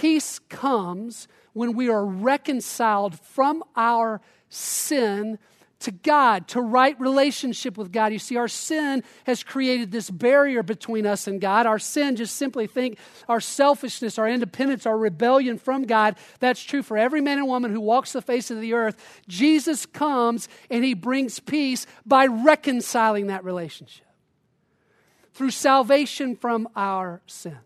Peace 0.00 0.40
comes 0.50 1.26
when 1.54 1.72
we 1.72 1.88
are 1.88 2.04
reconciled 2.04 3.18
from 3.18 3.64
our 3.74 4.20
sin 4.50 5.38
to 5.78 5.90
God, 5.90 6.48
to 6.48 6.60
right 6.60 7.00
relationship 7.00 7.78
with 7.78 7.92
God. 7.92 8.12
You 8.12 8.18
see, 8.18 8.36
our 8.36 8.46
sin 8.46 9.02
has 9.24 9.42
created 9.42 9.90
this 9.90 10.10
barrier 10.10 10.62
between 10.62 11.06
us 11.06 11.26
and 11.26 11.40
God. 11.40 11.64
Our 11.64 11.78
sin, 11.78 12.16
just 12.16 12.36
simply 12.36 12.66
think 12.66 12.98
our 13.26 13.40
selfishness, 13.40 14.18
our 14.18 14.28
independence, 14.28 14.84
our 14.84 14.98
rebellion 14.98 15.56
from 15.56 15.84
God. 15.84 16.16
That's 16.40 16.62
true 16.62 16.82
for 16.82 16.98
every 16.98 17.22
man 17.22 17.38
and 17.38 17.46
woman 17.46 17.72
who 17.72 17.80
walks 17.80 18.12
the 18.12 18.20
face 18.20 18.50
of 18.50 18.60
the 18.60 18.74
earth. 18.74 19.02
Jesus 19.28 19.86
comes 19.86 20.46
and 20.70 20.84
he 20.84 20.92
brings 20.92 21.40
peace 21.40 21.86
by 22.04 22.26
reconciling 22.26 23.28
that 23.28 23.44
relationship 23.44 24.04
through 25.32 25.52
salvation 25.52 26.36
from 26.36 26.68
our 26.76 27.22
sins. 27.26 27.65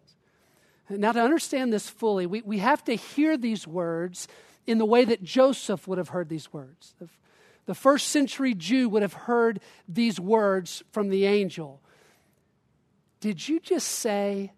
Now, 0.90 1.12
to 1.12 1.20
understand 1.20 1.72
this 1.72 1.88
fully, 1.88 2.26
we, 2.26 2.42
we 2.42 2.59
have 2.59 2.83
to 2.85 2.94
hear 2.94 3.37
these 3.37 3.66
words 3.66 4.26
in 4.66 4.79
the 4.79 4.85
way 4.85 5.05
that 5.05 5.22
Joseph 5.22 5.87
would 5.87 5.98
have 5.98 6.09
heard 6.09 6.29
these 6.29 6.53
words. 6.53 6.94
The 7.66 7.74
first 7.74 8.09
century 8.09 8.55
Jew 8.55 8.88
would 8.88 9.03
have 9.03 9.12
heard 9.12 9.61
these 9.88 10.18
words 10.18 10.83
from 10.90 11.09
the 11.09 11.26
angel. 11.26 11.81
Did 13.20 13.48
you 13.48 13.61
just 13.61 13.87
say, 13.87 14.53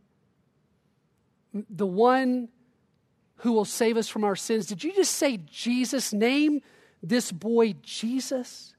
the 1.68 1.86
one 1.86 2.48
who 3.36 3.52
will 3.52 3.64
save 3.64 3.96
us 3.96 4.08
from 4.08 4.24
our 4.24 4.36
sins? 4.36 4.66
Did 4.66 4.82
you 4.82 4.92
just 4.94 5.14
say 5.14 5.36
Jesus? 5.36 6.12
Name 6.12 6.62
this 7.02 7.30
boy 7.30 7.74
Jesus? 7.82 8.74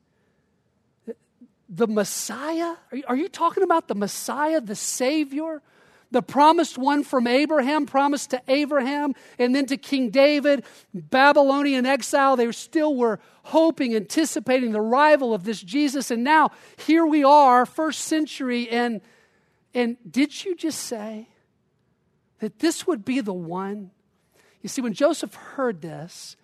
The 1.69 1.87
Messiah? 1.87 2.75
Are 3.07 3.15
you 3.15 3.27
talking 3.27 3.63
about 3.63 3.87
the 3.87 3.95
Messiah, 3.95 4.61
the 4.61 4.75
Savior? 4.75 5.61
The 6.13 6.21
promised 6.21 6.77
one 6.77 7.03
from 7.03 7.27
Abraham, 7.27 7.85
promised 7.85 8.29
to 8.29 8.41
Abraham, 8.47 9.13
and 9.39 9.53
then 9.53 9.65
to 9.65 9.77
King 9.77 10.11
David, 10.11 10.63
Babylonian 10.93 11.85
exile. 11.85 12.37
They 12.37 12.49
still 12.51 12.95
were 12.95 13.19
hoping, 13.43 13.95
anticipating 13.95 14.71
the 14.71 14.79
arrival 14.79 15.33
of 15.33 15.43
this 15.43 15.59
Jesus. 15.59 16.11
And 16.11 16.23
now 16.23 16.51
here 16.77 17.05
we 17.05 17.23
are, 17.23 17.65
first 17.65 18.01
century, 18.01 18.69
and, 18.69 19.01
and 19.73 19.97
did 20.09 20.45
you 20.45 20.55
just 20.55 20.81
say 20.81 21.27
that 22.39 22.59
this 22.59 22.85
would 22.85 23.03
be 23.03 23.19
the 23.19 23.33
one? 23.33 23.89
You 24.61 24.69
see, 24.69 24.81
when 24.81 24.93
Joseph 24.93 25.33
heard 25.33 25.81
this, 25.81 26.37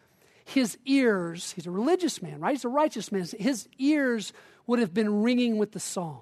his 0.44 0.80
ears, 0.86 1.52
he's 1.52 1.68
a 1.68 1.72
religious 1.72 2.24
man, 2.24 2.40
right? 2.40 2.52
He's 2.52 2.66
a 2.66 2.70
righteous 2.70 3.12
man. 3.12 3.28
His 3.38 3.70
ears 3.78 4.34
would 4.66 4.80
have 4.80 4.96
been 4.96 5.22
ringing 5.22 5.58
with 5.58 5.74
the 5.74 5.80
psalm 5.80 6.22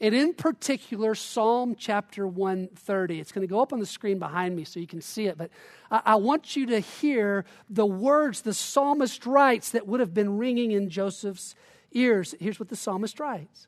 and 0.00 0.14
in 0.14 0.34
particular, 0.34 1.14
Psalm 1.14 1.74
chapter 1.78 2.26
130. 2.26 3.20
It's 3.20 3.32
going 3.32 3.46
to 3.46 3.50
go 3.50 3.60
up 3.60 3.72
on 3.72 3.80
the 3.80 3.86
screen 3.86 4.18
behind 4.18 4.54
me 4.54 4.64
so 4.64 4.78
you 4.78 4.86
can 4.86 5.00
see 5.00 5.26
it, 5.26 5.38
but 5.38 5.50
I, 5.90 6.02
I 6.04 6.14
want 6.16 6.56
you 6.56 6.66
to 6.66 6.80
hear 6.80 7.44
the 7.70 7.86
words 7.86 8.42
the 8.42 8.54
psalmist 8.54 9.24
writes 9.26 9.70
that 9.70 9.86
would 9.86 10.00
have 10.00 10.12
been 10.12 10.36
ringing 10.36 10.72
in 10.72 10.90
Joseph's 10.90 11.54
ears. 11.92 12.34
Here's 12.38 12.60
what 12.60 12.68
the 12.68 12.76
psalmist 12.76 13.18
writes 13.18 13.66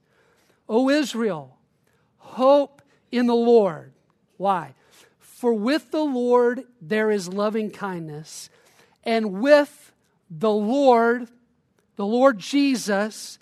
O 0.69 0.91
Israel, 0.91 1.57
hope 2.19 2.83
in 3.11 3.27
the 3.27 3.35
Lord. 3.35 3.93
Why? 4.37 4.75
For 5.19 5.53
with 5.53 5.91
the 5.91 6.05
Lord 6.05 6.65
there 6.81 7.11
is 7.11 7.29
loving 7.29 7.71
kindness, 7.71 8.51
and 9.05 9.41
with 9.41 9.93
the 10.31 10.51
Lord, 10.51 11.29
the 11.97 12.07
Lord 12.07 12.39
Jesus, 12.39 13.39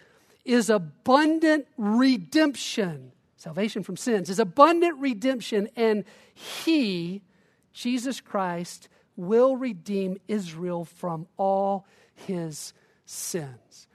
is 0.46 0.70
abundant 0.70 1.66
redemption. 1.76 3.12
Salvation 3.37 3.82
from 3.82 3.96
sins 3.96 4.30
is 4.30 4.38
abundant 4.38 4.98
redemption, 4.98 5.68
and 5.76 6.04
He, 6.35 7.22
Jesus 7.72 8.20
Christ, 8.20 8.88
will 9.16 9.56
redeem 9.56 10.18
Israel 10.28 10.85
from 10.85 11.26
all 11.37 11.87
his 12.16 12.72
sins. 13.04 13.87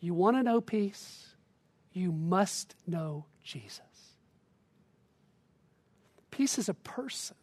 You 0.00 0.14
want 0.14 0.36
to 0.36 0.42
know 0.42 0.60
peace? 0.60 1.34
You 1.92 2.12
must 2.12 2.74
know 2.86 3.26
Jesus. 3.42 3.80
Peace 6.30 6.58
is 6.58 6.68
a 6.68 6.74
person. 6.74 7.36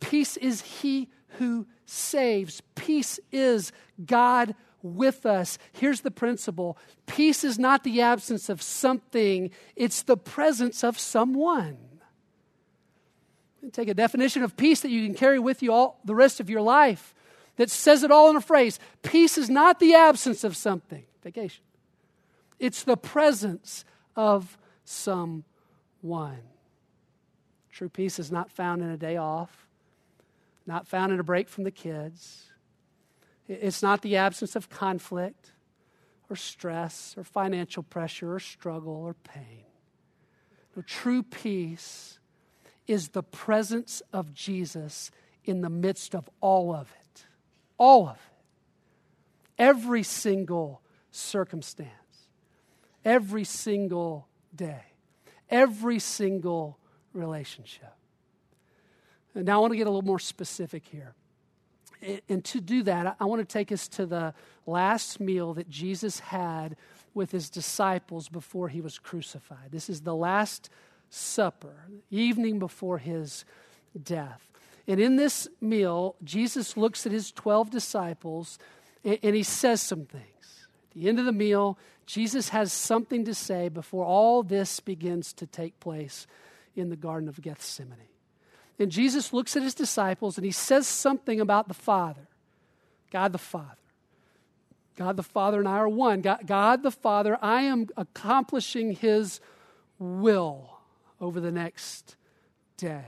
Peace 0.00 0.36
is 0.36 0.60
He 0.62 1.08
who 1.38 1.66
saves. 1.84 2.62
Peace 2.74 3.20
is 3.30 3.72
God 4.04 4.54
with 4.82 5.26
us. 5.26 5.58
Here's 5.72 6.02
the 6.02 6.10
principle 6.10 6.78
peace 7.06 7.44
is 7.44 7.58
not 7.58 7.84
the 7.84 8.00
absence 8.00 8.48
of 8.48 8.62
something, 8.62 9.50
it's 9.74 10.02
the 10.02 10.16
presence 10.16 10.84
of 10.84 10.98
someone. 10.98 11.78
Take 13.72 13.88
a 13.88 13.94
definition 13.94 14.44
of 14.44 14.56
peace 14.56 14.80
that 14.82 14.90
you 14.90 15.04
can 15.04 15.14
carry 15.14 15.40
with 15.40 15.60
you 15.60 15.72
all 15.72 16.00
the 16.04 16.14
rest 16.14 16.38
of 16.38 16.48
your 16.48 16.60
life 16.60 17.14
that 17.56 17.70
says 17.70 18.04
it 18.04 18.10
all 18.10 18.30
in 18.30 18.36
a 18.36 18.40
phrase. 18.40 18.78
Peace 19.02 19.36
is 19.36 19.50
not 19.50 19.80
the 19.80 19.94
absence 19.94 20.44
of 20.44 20.56
something, 20.56 21.04
vacation. 21.22 21.64
It's 22.58 22.84
the 22.84 22.96
presence 22.96 23.84
of 24.14 24.56
someone. 24.84 25.44
True 27.70 27.88
peace 27.88 28.18
is 28.18 28.30
not 28.30 28.50
found 28.50 28.82
in 28.82 28.88
a 28.88 28.96
day 28.96 29.16
off, 29.16 29.66
not 30.66 30.86
found 30.86 31.12
in 31.12 31.20
a 31.20 31.24
break 31.24 31.48
from 31.48 31.64
the 31.64 31.70
kids, 31.70 32.52
it's 33.48 33.82
not 33.82 34.02
the 34.02 34.16
absence 34.16 34.56
of 34.56 34.68
conflict 34.68 35.52
or 36.28 36.36
stress 36.36 37.14
or 37.16 37.24
financial 37.24 37.82
pressure 37.82 38.34
or 38.34 38.40
struggle 38.40 38.94
or 38.94 39.14
pain. 39.14 39.64
No, 40.74 40.82
true 40.82 41.22
peace 41.22 42.18
is 42.86 43.08
the 43.08 43.22
presence 43.22 44.02
of 44.12 44.34
Jesus 44.34 45.10
in 45.44 45.60
the 45.60 45.70
midst 45.70 46.14
of 46.14 46.28
all 46.40 46.74
of 46.74 46.92
it. 47.00 47.26
All 47.78 48.08
of 48.08 48.16
it. 48.16 49.62
Every 49.62 50.02
single 50.02 50.82
circumstance, 51.10 51.90
every 53.04 53.44
single 53.44 54.28
day, 54.54 54.82
every 55.48 55.98
single 55.98 56.78
relationship. 57.12 57.94
And 59.34 59.46
now 59.46 59.58
I 59.58 59.60
want 59.60 59.72
to 59.72 59.76
get 59.76 59.86
a 59.86 59.90
little 59.90 60.02
more 60.02 60.18
specific 60.18 60.84
here 60.86 61.14
and 62.28 62.44
to 62.44 62.60
do 62.60 62.82
that, 62.84 63.16
I 63.18 63.24
want 63.24 63.40
to 63.40 63.52
take 63.52 63.72
us 63.72 63.88
to 63.88 64.06
the 64.06 64.34
last 64.66 65.20
meal 65.20 65.54
that 65.54 65.68
Jesus 65.68 66.20
had 66.20 66.76
with 67.14 67.30
his 67.30 67.48
disciples 67.48 68.28
before 68.28 68.68
he 68.68 68.80
was 68.80 68.98
crucified. 68.98 69.70
This 69.70 69.88
is 69.88 70.02
the 70.02 70.14
Last 70.14 70.68
Supper, 71.08 71.88
evening 72.10 72.58
before 72.58 72.98
his 72.98 73.44
death. 74.00 74.50
And 74.86 75.00
in 75.00 75.16
this 75.16 75.48
meal, 75.60 76.16
Jesus 76.22 76.76
looks 76.76 77.06
at 77.06 77.12
his 77.12 77.32
12 77.32 77.70
disciples 77.70 78.58
and 79.04 79.34
he 79.34 79.42
says 79.42 79.80
some 79.80 80.04
things. 80.04 80.68
At 80.90 81.00
the 81.00 81.08
end 81.08 81.18
of 81.18 81.24
the 81.24 81.32
meal, 81.32 81.78
Jesus 82.06 82.50
has 82.50 82.72
something 82.72 83.24
to 83.24 83.34
say 83.34 83.68
before 83.68 84.04
all 84.04 84.42
this 84.42 84.80
begins 84.80 85.32
to 85.34 85.46
take 85.46 85.80
place 85.80 86.26
in 86.74 86.90
the 86.90 86.96
Garden 86.96 87.28
of 87.28 87.40
Gethsemane. 87.40 87.98
And 88.78 88.90
Jesus 88.90 89.32
looks 89.32 89.56
at 89.56 89.62
his 89.62 89.74
disciples 89.74 90.36
and 90.36 90.44
he 90.44 90.52
says 90.52 90.86
something 90.86 91.40
about 91.40 91.68
the 91.68 91.74
Father 91.74 92.28
God 93.10 93.32
the 93.32 93.38
Father. 93.38 93.76
God 94.96 95.16
the 95.16 95.22
Father 95.22 95.58
and 95.58 95.68
I 95.68 95.78
are 95.78 95.88
one. 95.88 96.22
God, 96.22 96.40
God, 96.46 96.82
the 96.82 96.90
Father, 96.90 97.38
I 97.42 97.62
am 97.62 97.88
accomplishing 97.96 98.92
His 98.92 99.40
will 99.98 100.78
over 101.20 101.40
the 101.40 101.52
next 101.52 102.16
day. 102.76 103.04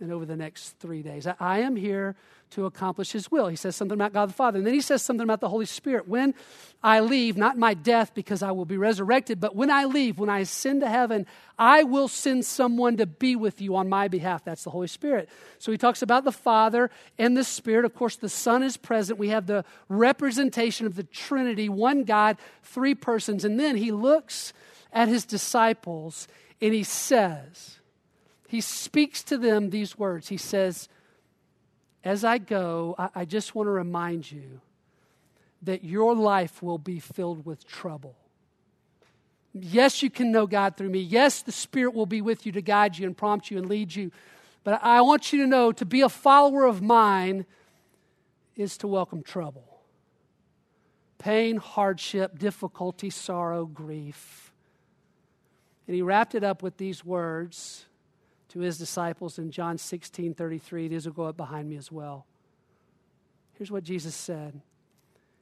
And 0.00 0.12
over 0.12 0.24
the 0.24 0.36
next 0.36 0.78
three 0.78 1.02
days. 1.02 1.26
I, 1.26 1.58
am 1.58 1.76
here 1.76 2.16
to 2.50 2.66
accomplish 2.66 3.12
his 3.12 3.30
will. 3.30 3.48
He 3.48 3.56
says 3.56 3.76
something 3.76 3.94
about 3.94 4.12
God 4.12 4.30
the 4.30 4.34
Father. 4.34 4.58
And 4.58 4.66
then 4.66 4.74
he 4.74 4.80
says 4.80 5.02
something 5.02 5.22
about 5.22 5.40
the 5.40 5.48
Holy 5.48 5.66
Spirit. 5.66 6.08
When 6.08 6.34
I 6.82 7.00
leave, 7.00 7.36
not 7.36 7.58
my 7.58 7.74
death 7.74 8.12
because 8.14 8.42
I 8.42 8.50
will 8.50 8.64
be 8.64 8.76
resurrected, 8.76 9.40
but 9.40 9.54
when 9.54 9.70
I 9.70 9.84
leave, 9.84 10.18
when 10.18 10.30
I 10.30 10.40
ascend 10.40 10.80
to 10.80 10.88
heaven, 10.88 11.26
I 11.58 11.82
will 11.82 12.08
send 12.08 12.44
someone 12.44 12.96
to 12.96 13.06
be 13.06 13.36
with 13.36 13.60
you 13.60 13.76
on 13.76 13.88
my 13.88 14.08
behalf. 14.08 14.44
That's 14.44 14.64
the 14.64 14.70
Holy 14.70 14.88
Spirit. 14.88 15.28
So 15.58 15.70
he 15.70 15.78
talks 15.78 16.02
about 16.02 16.24
the 16.24 16.32
Father 16.32 16.90
and 17.18 17.36
the 17.36 17.44
Spirit. 17.44 17.84
Of 17.84 17.94
course, 17.94 18.16
the 18.16 18.28
Son 18.28 18.62
is 18.62 18.76
present. 18.76 19.18
We 19.18 19.28
have 19.28 19.46
the 19.46 19.64
representation 19.88 20.86
of 20.86 20.96
the 20.96 21.04
Trinity, 21.04 21.68
one 21.68 22.04
God, 22.04 22.38
three 22.62 22.94
persons. 22.94 23.44
And 23.44 23.60
then 23.60 23.76
he 23.76 23.92
looks 23.92 24.52
at 24.92 25.08
his 25.08 25.24
disciples 25.24 26.26
and 26.60 26.74
he 26.74 26.82
says, 26.82 27.79
he 28.50 28.60
speaks 28.60 29.22
to 29.22 29.38
them 29.38 29.70
these 29.70 29.96
words. 29.96 30.26
He 30.26 30.36
says, 30.36 30.88
As 32.02 32.24
I 32.24 32.38
go, 32.38 32.96
I, 32.98 33.10
I 33.14 33.24
just 33.24 33.54
want 33.54 33.68
to 33.68 33.70
remind 33.70 34.28
you 34.28 34.60
that 35.62 35.84
your 35.84 36.16
life 36.16 36.60
will 36.60 36.76
be 36.76 36.98
filled 36.98 37.46
with 37.46 37.64
trouble. 37.64 38.16
Yes, 39.52 40.02
you 40.02 40.10
can 40.10 40.32
know 40.32 40.48
God 40.48 40.76
through 40.76 40.88
me. 40.88 40.98
Yes, 40.98 41.42
the 41.42 41.52
Spirit 41.52 41.94
will 41.94 42.06
be 42.06 42.20
with 42.20 42.44
you 42.44 42.50
to 42.50 42.60
guide 42.60 42.98
you 42.98 43.06
and 43.06 43.16
prompt 43.16 43.52
you 43.52 43.58
and 43.58 43.68
lead 43.68 43.94
you. 43.94 44.10
But 44.64 44.80
I 44.82 45.00
want 45.02 45.32
you 45.32 45.42
to 45.42 45.46
know 45.46 45.70
to 45.70 45.84
be 45.84 46.00
a 46.00 46.08
follower 46.08 46.64
of 46.64 46.82
mine 46.82 47.46
is 48.56 48.76
to 48.78 48.88
welcome 48.88 49.22
trouble 49.22 49.80
pain, 51.18 51.58
hardship, 51.58 52.36
difficulty, 52.36 53.10
sorrow, 53.10 53.64
grief. 53.64 54.52
And 55.86 55.94
he 55.94 56.02
wrapped 56.02 56.34
it 56.34 56.42
up 56.42 56.64
with 56.64 56.78
these 56.78 57.04
words 57.04 57.86
to 58.50 58.60
his 58.60 58.78
disciples 58.78 59.38
in 59.38 59.50
John 59.50 59.78
16 59.78 60.34
33. 60.34 60.88
These 60.88 61.06
will 61.06 61.12
go 61.12 61.24
up 61.24 61.36
behind 61.36 61.68
me 61.68 61.76
as 61.76 61.90
well. 61.90 62.26
Here's 63.54 63.70
what 63.70 63.84
Jesus 63.84 64.14
said 64.14 64.60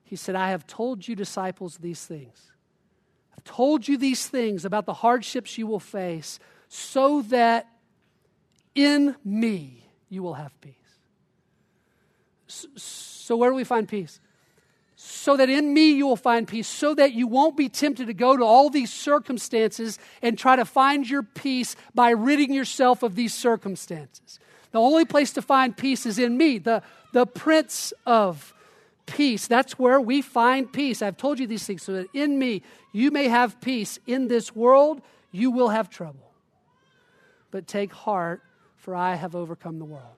He 0.04 0.16
said, 0.16 0.34
I 0.34 0.50
have 0.50 0.66
told 0.66 1.06
you, 1.06 1.14
disciples, 1.14 1.78
these 1.78 2.04
things. 2.04 2.52
I've 3.36 3.44
told 3.44 3.86
you 3.86 3.96
these 3.96 4.26
things 4.26 4.64
about 4.64 4.86
the 4.86 4.94
hardships 4.94 5.56
you 5.56 5.66
will 5.66 5.80
face 5.80 6.40
so 6.68 7.22
that 7.22 7.68
in 8.74 9.14
me 9.24 9.88
you 10.08 10.22
will 10.22 10.34
have 10.34 10.58
peace. 10.60 10.74
So, 12.48 13.36
where 13.36 13.50
do 13.50 13.56
we 13.56 13.64
find 13.64 13.86
peace? 13.86 14.20
So 15.00 15.36
that 15.36 15.48
in 15.48 15.72
me 15.72 15.92
you 15.92 16.08
will 16.08 16.16
find 16.16 16.48
peace, 16.48 16.66
so 16.66 16.92
that 16.92 17.12
you 17.12 17.28
won't 17.28 17.56
be 17.56 17.68
tempted 17.68 18.08
to 18.08 18.12
go 18.12 18.36
to 18.36 18.42
all 18.42 18.68
these 18.68 18.92
circumstances 18.92 19.96
and 20.22 20.36
try 20.36 20.56
to 20.56 20.64
find 20.64 21.08
your 21.08 21.22
peace 21.22 21.76
by 21.94 22.10
ridding 22.10 22.52
yourself 22.52 23.04
of 23.04 23.14
these 23.14 23.32
circumstances. 23.32 24.40
The 24.72 24.80
only 24.80 25.04
place 25.04 25.32
to 25.34 25.42
find 25.42 25.76
peace 25.76 26.04
is 26.04 26.18
in 26.18 26.36
me, 26.36 26.58
the, 26.58 26.82
the 27.12 27.26
Prince 27.26 27.92
of 28.06 28.52
Peace. 29.06 29.46
That's 29.46 29.78
where 29.78 30.00
we 30.00 30.20
find 30.20 30.70
peace. 30.72 31.00
I've 31.00 31.16
told 31.16 31.38
you 31.38 31.46
these 31.46 31.64
things 31.64 31.84
so 31.84 31.92
that 31.92 32.08
in 32.12 32.36
me 32.36 32.62
you 32.92 33.12
may 33.12 33.28
have 33.28 33.60
peace. 33.60 34.00
In 34.04 34.26
this 34.26 34.56
world 34.56 35.00
you 35.30 35.52
will 35.52 35.68
have 35.68 35.88
trouble. 35.88 36.32
But 37.52 37.68
take 37.68 37.92
heart, 37.92 38.42
for 38.76 38.96
I 38.96 39.14
have 39.14 39.36
overcome 39.36 39.78
the 39.78 39.84
world. 39.84 40.16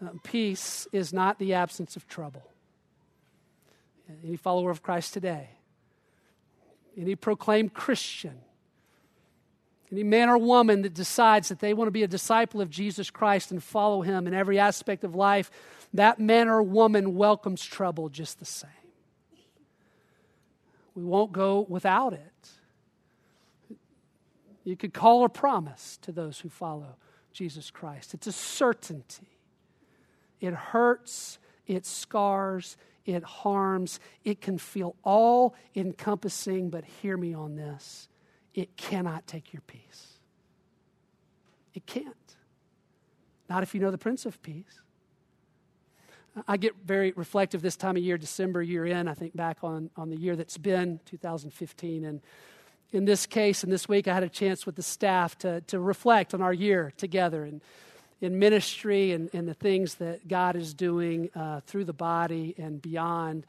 Uh, 0.00 0.10
peace 0.22 0.86
is 0.92 1.12
not 1.12 1.40
the 1.40 1.54
absence 1.54 1.96
of 1.96 2.06
trouble 2.06 2.51
any 4.24 4.36
follower 4.36 4.70
of 4.70 4.82
Christ 4.82 5.12
today, 5.12 5.50
any 6.96 7.14
proclaimed 7.14 7.74
Christian, 7.74 8.40
any 9.90 10.02
man 10.02 10.28
or 10.28 10.38
woman 10.38 10.82
that 10.82 10.94
decides 10.94 11.48
that 11.48 11.58
they 11.60 11.74
want 11.74 11.86
to 11.88 11.92
be 11.92 12.02
a 12.02 12.08
disciple 12.08 12.60
of 12.60 12.70
Jesus 12.70 13.10
Christ 13.10 13.50
and 13.50 13.62
follow 13.62 14.02
him 14.02 14.26
in 14.26 14.34
every 14.34 14.58
aspect 14.58 15.04
of 15.04 15.14
life, 15.14 15.50
that 15.92 16.18
man 16.18 16.48
or 16.48 16.62
woman 16.62 17.14
welcomes 17.14 17.64
trouble 17.64 18.08
just 18.08 18.38
the 18.38 18.44
same. 18.46 18.70
We 20.94 21.04
won't 21.04 21.32
go 21.32 21.66
without 21.68 22.12
it. 22.12 22.50
You 24.64 24.76
could 24.76 24.94
call 24.94 25.24
a 25.24 25.28
promise 25.28 25.98
to 26.02 26.12
those 26.12 26.40
who 26.40 26.48
follow 26.48 26.96
Jesus 27.32 27.70
Christ. 27.70 28.14
It's 28.14 28.26
a 28.26 28.32
certainty. 28.32 29.28
It 30.40 30.54
hurts, 30.54 31.38
it 31.66 31.86
scars, 31.86 32.76
it 33.04 33.24
harms, 33.24 34.00
it 34.24 34.40
can 34.40 34.58
feel 34.58 34.96
all 35.02 35.54
encompassing, 35.74 36.70
but 36.70 36.84
hear 36.84 37.16
me 37.16 37.34
on 37.34 37.56
this 37.56 38.08
it 38.54 38.76
cannot 38.76 39.26
take 39.26 39.52
your 39.52 39.62
peace. 39.62 40.18
It 41.74 41.86
can't. 41.86 42.06
Not 43.48 43.62
if 43.62 43.74
you 43.74 43.80
know 43.80 43.90
the 43.90 43.98
Prince 43.98 44.26
of 44.26 44.42
Peace. 44.42 44.82
I 46.48 46.56
get 46.56 46.74
very 46.84 47.12
reflective 47.12 47.60
this 47.60 47.76
time 47.76 47.96
of 47.96 48.02
year, 48.02 48.16
December, 48.16 48.62
year 48.62 48.86
in. 48.86 49.08
I 49.08 49.14
think 49.14 49.36
back 49.36 49.58
on, 49.62 49.90
on 49.96 50.08
the 50.08 50.16
year 50.16 50.36
that's 50.36 50.56
been 50.56 51.00
2015. 51.06 52.04
And 52.04 52.20
in 52.90 53.04
this 53.04 53.26
case, 53.26 53.62
and 53.62 53.72
this 53.72 53.88
week, 53.88 54.08
I 54.08 54.14
had 54.14 54.22
a 54.22 54.28
chance 54.28 54.64
with 54.64 54.76
the 54.76 54.82
staff 54.82 55.36
to, 55.38 55.60
to 55.62 55.78
reflect 55.78 56.32
on 56.32 56.40
our 56.40 56.52
year 56.52 56.92
together. 56.96 57.44
And 57.44 57.60
in 58.22 58.38
ministry 58.38 59.10
and, 59.10 59.28
and 59.34 59.46
the 59.46 59.54
things 59.54 59.96
that 59.96 60.26
God 60.28 60.56
is 60.56 60.72
doing 60.72 61.28
uh, 61.34 61.60
through 61.66 61.84
the 61.84 61.92
body 61.92 62.54
and 62.56 62.80
beyond. 62.80 63.44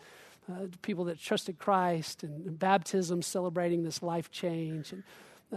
Uh, 0.52 0.66
people 0.82 1.06
that 1.06 1.18
trusted 1.22 1.58
Christ 1.58 2.24
and, 2.24 2.46
and, 2.46 2.60
baptism 2.60 3.22
celebrating 3.22 3.84
this 3.84 4.04
life 4.04 4.30
change. 4.30 4.92
And, 4.92 5.04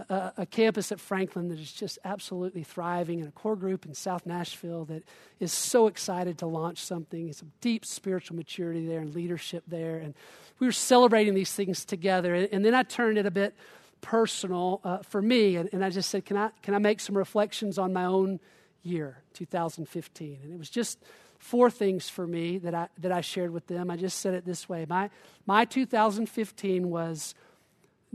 uh, 0.09 0.31
a 0.37 0.45
campus 0.45 0.91
at 0.91 0.99
Franklin 0.99 1.49
that 1.49 1.59
is 1.59 1.73
just 1.73 1.99
absolutely 2.05 2.63
thriving, 2.63 3.19
and 3.19 3.27
a 3.27 3.31
core 3.31 3.55
group 3.55 3.85
in 3.85 3.93
South 3.93 4.25
Nashville 4.25 4.85
that 4.85 5.03
is 5.39 5.51
so 5.51 5.87
excited 5.87 6.37
to 6.37 6.45
launch 6.45 6.77
something. 6.77 7.29
A 7.29 7.33
deep 7.59 7.83
spiritual 7.83 8.37
maturity 8.37 8.87
there 8.87 9.01
and 9.01 9.13
leadership 9.13 9.63
there. 9.67 9.97
And 9.97 10.13
we 10.59 10.67
were 10.67 10.71
celebrating 10.71 11.33
these 11.33 11.51
things 11.51 11.83
together. 11.83 12.33
And, 12.35 12.47
and 12.51 12.63
then 12.63 12.75
I 12.75 12.83
turned 12.83 13.17
it 13.17 13.25
a 13.25 13.31
bit 13.31 13.55
personal 13.99 14.79
uh, 14.83 14.99
for 14.99 15.21
me, 15.21 15.55
and, 15.55 15.67
and 15.73 15.83
I 15.83 15.89
just 15.89 16.09
said, 16.09 16.23
can 16.23 16.37
I, 16.37 16.51
can 16.61 16.75
I 16.75 16.77
make 16.77 16.99
some 16.99 17.17
reflections 17.17 17.77
on 17.77 17.91
my 17.91 18.05
own 18.05 18.39
year, 18.87 19.21
2015. 19.33 20.39
And 20.43 20.53
it 20.53 20.57
was 20.57 20.69
just 20.69 20.99
four 21.39 21.69
things 21.69 22.09
for 22.09 22.25
me 22.25 22.57
that 22.59 22.73
I, 22.73 22.87
that 22.99 23.11
I 23.11 23.21
shared 23.21 23.51
with 23.51 23.67
them. 23.67 23.91
I 23.91 23.97
just 23.97 24.19
said 24.19 24.33
it 24.33 24.45
this 24.45 24.67
way 24.67 24.85
my, 24.89 25.09
my 25.45 25.65
2015 25.65 26.89
was 26.89 27.35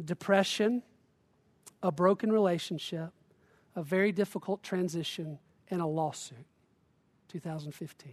depression, 0.02 0.82
a 1.82 1.92
broken 1.92 2.32
relationship, 2.32 3.10
a 3.76 3.82
very 3.82 4.12
difficult 4.12 4.62
transition, 4.62 5.38
and 5.70 5.80
a 5.80 5.86
lawsuit. 5.86 6.46
2015, 7.32 8.12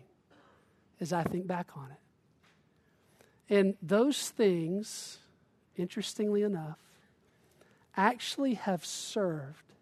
as 1.02 1.12
I 1.12 1.24
think 1.24 1.46
back 1.46 1.72
on 1.76 1.90
it. 1.92 3.54
And 3.54 3.76
those 3.82 4.30
things, 4.30 5.18
interestingly 5.76 6.44
enough, 6.44 6.80
actually 7.98 8.54
have 8.54 8.86
served 8.86 9.74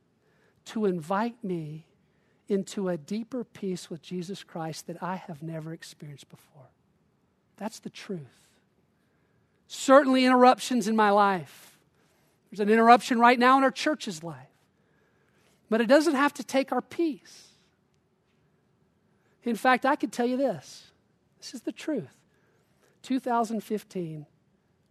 to 0.65 0.85
invite 0.85 1.43
me 1.43 1.85
into 2.47 2.89
a 2.89 2.97
deeper 2.97 3.43
peace 3.43 3.89
with 3.89 4.01
Jesus 4.01 4.43
Christ 4.43 4.87
that 4.87 5.01
I 5.01 5.15
have 5.15 5.43
never 5.43 5.73
experienced 5.73 6.29
before. 6.29 6.69
That's 7.57 7.79
the 7.79 7.89
truth. 7.89 8.21
Certainly, 9.67 10.25
interruptions 10.25 10.87
in 10.87 10.95
my 10.95 11.09
life. 11.09 11.77
There's 12.49 12.61
an 12.61 12.69
interruption 12.69 13.19
right 13.19 13.37
now 13.37 13.57
in 13.57 13.63
our 13.63 13.71
church's 13.71 14.23
life. 14.23 14.47
But 15.69 15.81
it 15.81 15.87
doesn't 15.87 16.15
have 16.15 16.33
to 16.35 16.43
take 16.43 16.71
our 16.71 16.81
peace. 16.81 17.47
In 19.43 19.55
fact, 19.55 19.85
I 19.85 19.95
could 19.95 20.11
tell 20.11 20.25
you 20.25 20.37
this 20.37 20.91
this 21.39 21.53
is 21.53 21.61
the 21.61 21.71
truth. 21.71 22.15
2015 23.03 24.25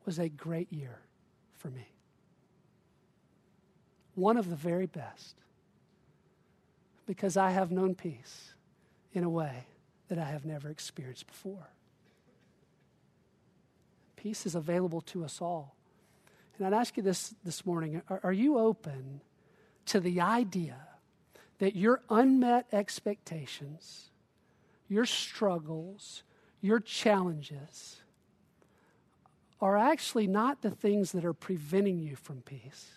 was 0.04 0.18
a 0.18 0.28
great 0.28 0.72
year 0.72 1.00
for 1.52 1.68
me. 1.68 1.88
One 4.14 4.36
of 4.36 4.48
the 4.48 4.56
very 4.56 4.86
best 4.86 5.36
because 7.06 7.36
I 7.36 7.50
have 7.50 7.70
known 7.70 7.94
peace 7.94 8.54
in 9.12 9.24
a 9.24 9.30
way 9.30 9.66
that 10.08 10.18
I 10.18 10.24
have 10.24 10.44
never 10.44 10.68
experienced 10.68 11.26
before. 11.26 11.68
Peace 14.16 14.44
is 14.46 14.54
available 14.54 15.00
to 15.02 15.24
us 15.24 15.40
all. 15.40 15.76
And 16.58 16.66
I'd 16.66 16.72
ask 16.72 16.96
you 16.96 17.02
this 17.02 17.34
this 17.44 17.64
morning 17.64 18.02
are, 18.08 18.20
are 18.22 18.32
you 18.32 18.58
open 18.58 19.20
to 19.86 20.00
the 20.00 20.20
idea 20.20 20.76
that 21.58 21.76
your 21.76 22.02
unmet 22.10 22.66
expectations, 22.72 24.10
your 24.88 25.06
struggles, 25.06 26.22
your 26.60 26.80
challenges 26.80 28.00
are 29.60 29.76
actually 29.76 30.26
not 30.26 30.62
the 30.62 30.70
things 30.70 31.12
that 31.12 31.24
are 31.24 31.32
preventing 31.32 31.98
you 31.98 32.16
from 32.16 32.42
peace, 32.42 32.90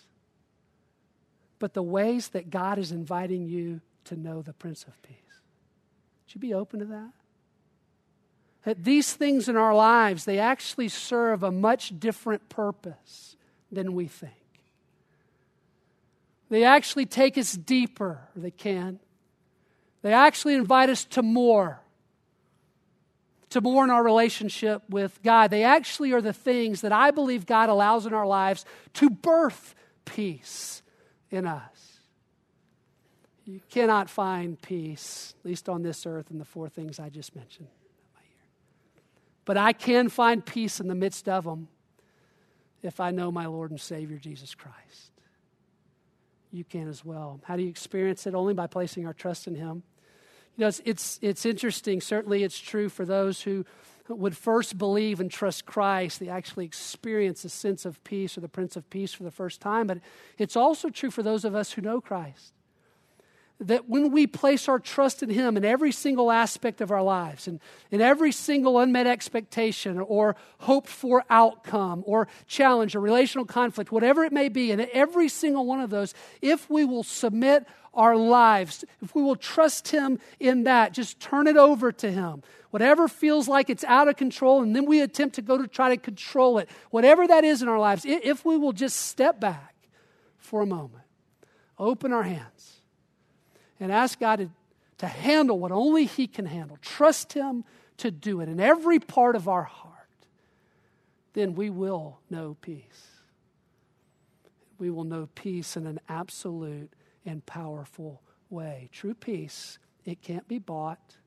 but 1.57 1.73
the 1.73 1.83
ways 1.83 2.29
that 2.29 2.49
God 2.49 2.77
is 2.77 2.91
inviting 2.91 3.45
you 3.45 3.81
to 4.05 4.15
know 4.15 4.41
the 4.41 4.53
Prince 4.53 4.83
of 4.83 5.01
Peace. 5.01 5.15
Would 6.25 6.35
you 6.35 6.41
be 6.41 6.53
open 6.53 6.79
to 6.79 6.85
that? 6.85 7.11
That 8.63 8.83
these 8.83 9.13
things 9.13 9.47
in 9.47 9.55
our 9.55 9.73
lives, 9.73 10.25
they 10.25 10.39
actually 10.39 10.89
serve 10.89 11.43
a 11.43 11.51
much 11.51 11.99
different 11.99 12.49
purpose 12.49 13.35
than 13.71 13.93
we 13.93 14.07
think. 14.07 14.33
They 16.49 16.63
actually 16.63 17.05
take 17.05 17.37
us 17.37 17.53
deeper, 17.53 18.21
they 18.35 18.51
can. 18.51 18.99
They 20.01 20.13
actually 20.13 20.55
invite 20.55 20.89
us 20.89 21.05
to 21.05 21.21
more, 21.21 21.81
to 23.49 23.61
more 23.61 23.83
in 23.83 23.89
our 23.89 24.03
relationship 24.03 24.81
with 24.89 25.19
God. 25.23 25.51
They 25.51 25.63
actually 25.63 26.13
are 26.13 26.21
the 26.21 26.33
things 26.33 26.81
that 26.81 26.91
I 26.91 27.11
believe 27.11 27.45
God 27.45 27.69
allows 27.69 28.05
in 28.05 28.13
our 28.13 28.25
lives 28.25 28.65
to 28.95 29.09
birth 29.09 29.75
peace 30.05 30.81
in 31.29 31.45
us. 31.45 31.88
You 33.49 33.61
cannot 33.67 34.11
find 34.11 34.61
peace, 34.61 35.33
at 35.39 35.49
least 35.49 35.69
on 35.69 35.81
this 35.81 36.05
earth, 36.05 36.29
in 36.29 36.37
the 36.37 36.45
four 36.45 36.69
things 36.69 36.99
I 36.99 37.09
just 37.09 37.35
mentioned. 37.35 37.67
But 39.43 39.57
I 39.57 39.73
can 39.73 40.09
find 40.09 40.45
peace 40.45 40.79
in 40.79 40.87
the 40.87 40.93
midst 40.93 41.27
of 41.27 41.45
them 41.45 41.67
if 42.83 42.99
I 42.99 43.09
know 43.09 43.31
my 43.31 43.47
Lord 43.47 43.71
and 43.71 43.81
Savior 43.81 44.17
Jesus 44.17 44.53
Christ. 44.53 45.11
You 46.51 46.63
can 46.63 46.87
as 46.87 47.03
well. 47.03 47.39
How 47.43 47.55
do 47.55 47.63
you 47.63 47.69
experience 47.69 48.27
it? 48.27 48.35
Only 48.35 48.53
by 48.53 48.67
placing 48.67 49.07
our 49.07 49.13
trust 49.13 49.47
in 49.47 49.55
Him. 49.55 49.81
You 50.55 50.61
know, 50.61 50.67
it's, 50.67 50.81
it's, 50.85 51.19
it's 51.23 51.43
interesting. 51.43 52.01
Certainly, 52.01 52.43
it's 52.43 52.59
true 52.59 52.87
for 52.87 53.03
those 53.03 53.41
who 53.41 53.65
would 54.09 54.37
first 54.37 54.77
believe 54.77 55.19
and 55.19 55.31
trust 55.31 55.65
Christ. 55.65 56.19
They 56.19 56.29
actually 56.29 56.65
experience 56.65 57.43
a 57.45 57.49
sense 57.49 57.83
of 57.83 58.03
peace 58.03 58.37
or 58.37 58.41
the 58.41 58.47
Prince 58.47 58.75
of 58.75 58.87
Peace 58.91 59.11
for 59.11 59.23
the 59.23 59.31
first 59.31 59.59
time. 59.59 59.87
But 59.87 60.01
it's 60.37 60.55
also 60.55 60.89
true 60.89 61.09
for 61.09 61.23
those 61.23 61.45
of 61.45 61.55
us 61.55 61.71
who 61.71 61.81
know 61.81 61.99
Christ 61.99 62.53
that 63.59 63.89
when 63.89 64.11
we 64.11 64.25
place 64.25 64.69
our 64.69 64.79
trust 64.79 65.21
in 65.21 65.29
Him 65.29 65.57
in 65.57 65.65
every 65.65 65.91
single 65.91 66.31
aspect 66.31 66.79
of 66.79 66.91
our 66.91 67.03
lives, 67.03 67.47
and 67.47 67.59
in 67.91 67.99
every 67.99 68.31
single 68.31 68.79
unmet 68.79 69.05
expectation 69.05 69.99
or 69.99 70.37
hoped 70.59 70.87
for 70.87 71.25
outcome 71.29 72.03
or 72.05 72.27
challenge 72.47 72.95
or 72.95 73.01
relational 73.01 73.45
conflict, 73.45 73.91
whatever 73.91 74.23
it 74.23 74.31
may 74.31 74.47
be, 74.47 74.71
and 74.71 74.81
every 74.93 75.27
single 75.27 75.65
one 75.65 75.81
of 75.81 75.89
those, 75.89 76.13
if 76.41 76.69
we 76.69 76.85
will 76.85 77.03
submit 77.03 77.67
our 77.93 78.15
lives, 78.15 78.85
if 79.01 79.13
we 79.13 79.21
will 79.21 79.35
trust 79.35 79.89
Him 79.89 80.19
in 80.39 80.63
that, 80.63 80.93
just 80.93 81.19
turn 81.19 81.45
it 81.45 81.57
over 81.57 81.91
to 81.91 82.09
Him. 82.09 82.43
Whatever 82.69 83.09
feels 83.09 83.49
like 83.49 83.69
it's 83.69 83.83
out 83.83 84.07
of 84.07 84.15
control, 84.15 84.61
and 84.61 84.73
then 84.73 84.85
we 84.85 85.01
attempt 85.01 85.35
to 85.35 85.41
go 85.41 85.57
to 85.57 85.67
try 85.67 85.89
to 85.89 85.97
control 85.97 86.59
it, 86.59 86.69
whatever 86.91 87.27
that 87.27 87.43
is 87.43 87.61
in 87.61 87.67
our 87.67 87.79
lives, 87.79 88.05
if 88.05 88.45
we 88.45 88.55
will 88.55 88.73
just 88.73 88.95
step 88.95 89.41
back 89.41 89.75
for 90.37 90.61
a 90.61 90.65
moment, 90.65 91.03
open 91.77 92.13
our 92.13 92.23
hands 92.23 92.78
and 93.79 93.91
ask 93.91 94.19
God 94.19 94.37
to, 94.37 94.49
to 94.99 95.07
handle 95.07 95.59
what 95.59 95.71
only 95.71 96.05
He 96.05 96.27
can 96.27 96.45
handle. 96.45 96.77
Trust 96.81 97.33
Him 97.33 97.63
to 97.97 98.11
do 98.11 98.41
it 98.41 98.49
in 98.49 98.59
every 98.59 98.99
part 98.99 99.35
of 99.35 99.47
our 99.47 99.63
heart, 99.63 99.95
then 101.33 101.53
we 101.53 101.69
will 101.69 102.19
know 102.29 102.55
peace. 102.61 103.07
We 104.77 104.89
will 104.89 105.03
know 105.03 105.27
peace 105.35 105.75
in 105.75 105.85
an 105.85 105.99
absolute 106.07 106.91
and 107.25 107.45
powerful 107.45 108.21
way. 108.49 108.89
True 108.91 109.13
peace, 109.13 109.77
it 110.05 110.21
can't 110.21 110.47
be 110.47 110.59
bought, 110.59 111.17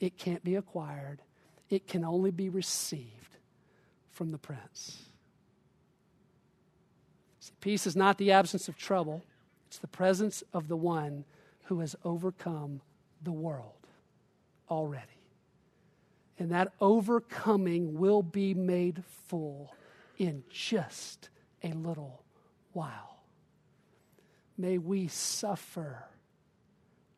it 0.00 0.16
can't 0.16 0.42
be 0.42 0.56
acquired, 0.56 1.20
it 1.68 1.86
can 1.86 2.04
only 2.04 2.30
be 2.30 2.48
received 2.48 3.36
from 4.10 4.30
the 4.30 4.38
Prince. 4.38 5.04
See, 7.40 7.52
peace 7.60 7.86
is 7.86 7.94
not 7.94 8.16
the 8.16 8.32
absence 8.32 8.68
of 8.68 8.76
trouble, 8.78 9.22
it's 9.66 9.78
the 9.78 9.86
presence 9.86 10.42
of 10.54 10.68
the 10.68 10.76
one 10.76 11.24
who 11.66 11.80
has 11.80 11.96
overcome 12.04 12.80
the 13.22 13.32
world 13.32 13.86
already. 14.70 15.06
And 16.38 16.50
that 16.50 16.72
overcoming 16.80 17.98
will 17.98 18.22
be 18.22 18.54
made 18.54 19.02
full 19.28 19.74
in 20.18 20.44
just 20.50 21.28
a 21.62 21.72
little 21.72 22.22
while. 22.72 23.22
May 24.58 24.78
we 24.78 25.08
suffer 25.08 26.04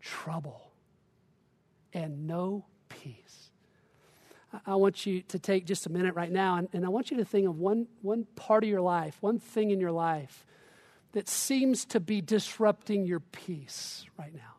trouble 0.01 0.71
and 1.93 2.27
no 2.27 2.65
peace. 2.89 3.51
I 4.65 4.77
want 4.77 5.05
you 5.05 5.21
to 5.23 5.39
take 5.39 5.67
just 5.67 5.87
a 5.87 5.91
minute 5.91 6.15
right 6.15 6.33
now, 6.33 6.57
and, 6.57 6.69
and 6.73 6.85
I 6.85 6.89
want 6.89 7.11
you 7.11 7.19
to 7.19 7.25
think 7.25 7.47
of 7.47 7.59
one, 7.59 7.87
one 8.01 8.27
part 8.35 8.65
of 8.65 8.71
your 8.71 8.81
life, 8.81 9.19
one 9.21 9.39
thing 9.39 9.71
in 9.71 9.79
your 9.79 9.93
life 9.93 10.47
that 11.13 11.29
seems 11.29 11.85
to 11.87 12.01
be 12.01 12.21
disrupting 12.21 13.07
your 13.07 13.21
peace 13.21 14.05
right 14.19 14.35
now. 14.35 14.55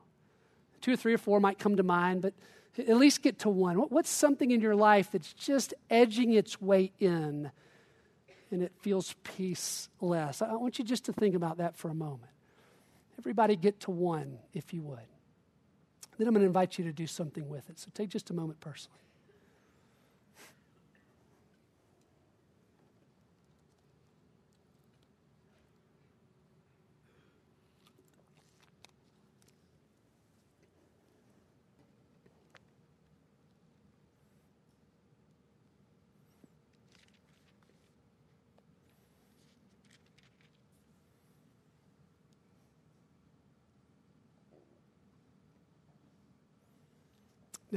Two 0.81 0.93
or 0.93 0.95
three 0.95 1.13
or 1.13 1.17
four 1.17 1.39
might 1.39 1.59
come 1.59 1.75
to 1.77 1.83
mind, 1.83 2.21
but 2.21 2.33
at 2.77 2.97
least 2.97 3.21
get 3.21 3.39
to 3.39 3.49
one. 3.49 3.75
What's 3.75 4.09
something 4.09 4.51
in 4.51 4.61
your 4.61 4.75
life 4.75 5.11
that's 5.11 5.33
just 5.33 5.73
edging 5.89 6.33
its 6.33 6.61
way 6.61 6.91
in 6.99 7.51
and 8.51 8.63
it 8.63 8.71
feels 8.79 9.15
peaceless? 9.23 10.41
I 10.41 10.55
want 10.55 10.79
you 10.79 10.85
just 10.85 11.05
to 11.05 11.13
think 11.13 11.35
about 11.35 11.57
that 11.57 11.75
for 11.75 11.89
a 11.89 11.93
moment. 11.93 12.31
Everybody 13.17 13.55
get 13.55 13.81
to 13.81 13.91
one, 13.91 14.39
if 14.53 14.73
you 14.73 14.81
would. 14.83 14.99
Then 16.17 16.27
I'm 16.27 16.33
going 16.33 16.41
to 16.41 16.47
invite 16.47 16.77
you 16.77 16.85
to 16.85 16.93
do 16.93 17.07
something 17.07 17.47
with 17.47 17.69
it. 17.69 17.79
So 17.79 17.89
take 17.93 18.09
just 18.09 18.29
a 18.29 18.33
moment 18.33 18.59
personally. 18.59 18.99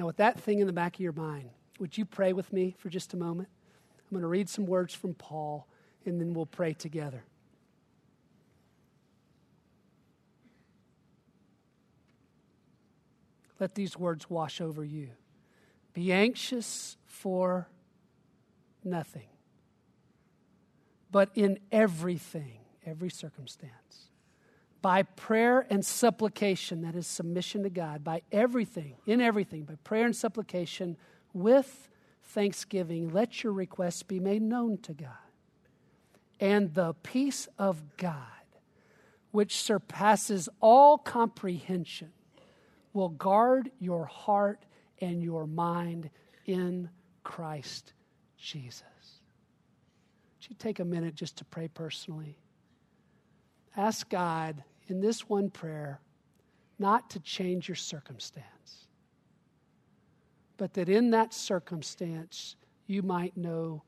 Now, 0.03 0.07
with 0.07 0.17
that 0.17 0.41
thing 0.41 0.59
in 0.59 0.67
the 0.67 0.73
back 0.73 0.97
of 0.97 1.01
your 1.01 1.13
mind, 1.13 1.51
would 1.79 1.97
you 1.97 2.05
pray 2.05 2.33
with 2.33 2.53
me 2.53 2.75
for 2.77 2.89
just 2.89 3.15
a 3.15 3.17
moment? 3.17 3.49
I'm 4.01 4.11
going 4.11 4.23
to 4.23 4.27
read 4.27 4.49
some 4.49 4.67
words 4.67 4.93
from 4.93 5.15
Paul, 5.15 5.69
and 6.05 6.21
then 6.21 6.35
we'll 6.35 6.45
pray 6.45 6.73
together. 6.73 7.23
Let 13.61 13.77
these 13.77 13.97
words 13.97 14.29
wash 14.29 14.61
over 14.61 14.85
you. 14.85 15.11
Be 15.93 16.13
anxious 16.13 16.97
for 17.07 17.69
nothing, 18.83 19.29
but 21.13 21.31
in 21.37 21.61
everything, 21.71 22.59
every 22.85 23.11
circumstance 23.11 24.11
by 24.83 25.05
prayer 25.05 25.65
and 25.71 25.85
supplication, 25.85 26.83
that 26.83 26.97
is 26.97 27.07
submission 27.07 27.63
to 27.63 27.71
God, 27.71 28.03
by 28.03 28.23
everything, 28.33 28.97
in 29.07 29.21
everything, 29.21 29.63
by 29.63 29.77
prayer 29.85 30.05
and 30.05 30.15
supplication, 30.15 30.97
with 31.33 31.89
thanksgiving, 32.25 33.09
let 33.09 33.43
your 33.43 33.53
requests 33.53 34.03
be 34.03 34.19
made 34.19 34.43
known 34.43 34.79
to 34.79 34.93
God. 34.93 35.09
And 36.41 36.75
the 36.75 36.95
peace 37.03 37.49
of 37.59 37.97
God, 37.97 38.17
which 39.31 39.57
surpasses 39.57 40.49
all 40.61 40.99
comprehension, 40.99 42.13
will 42.93 43.11
guard 43.11 43.71
your 43.79 44.05
heart 44.05 44.65
and 45.01 45.23
your 45.23 45.47
mind 45.47 46.11
in 46.45 46.91
Christ 47.23 47.93
Jesus. 48.37 48.83
Would 50.41 50.51
you 50.51 50.57
take 50.59 50.81
a 50.81 50.85
minute 50.85 51.15
just 51.15 51.37
to 51.39 51.45
pray 51.45 51.69
personally? 51.69 52.37
Ask 53.77 54.09
God 54.09 54.65
in 54.89 55.01
this 55.01 55.29
one 55.29 55.51
prayer 55.51 56.01
not 56.79 57.11
to 57.11 57.21
change 57.21 57.69
your 57.69 57.77
circumstance, 57.77 58.87
but 60.57 60.75
that 60.75 60.89
in 60.89 61.11
that 61.11 61.33
circumstance 61.33 62.57
you 62.87 63.03
might 63.03 63.37
know 63.37 63.83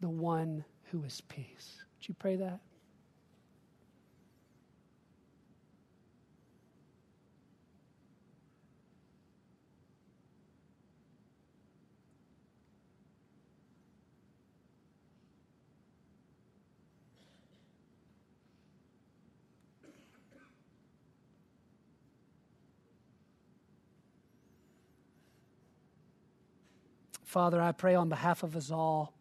the 0.00 0.08
one 0.08 0.64
who 0.90 1.02
is 1.04 1.20
peace. 1.22 1.76
Would 1.98 2.08
you 2.08 2.14
pray 2.18 2.36
that? 2.36 2.60
Father, 27.32 27.62
I 27.62 27.72
pray 27.72 27.94
on 27.94 28.10
behalf 28.10 28.42
of 28.42 28.56
us 28.56 28.70
all, 28.70 29.14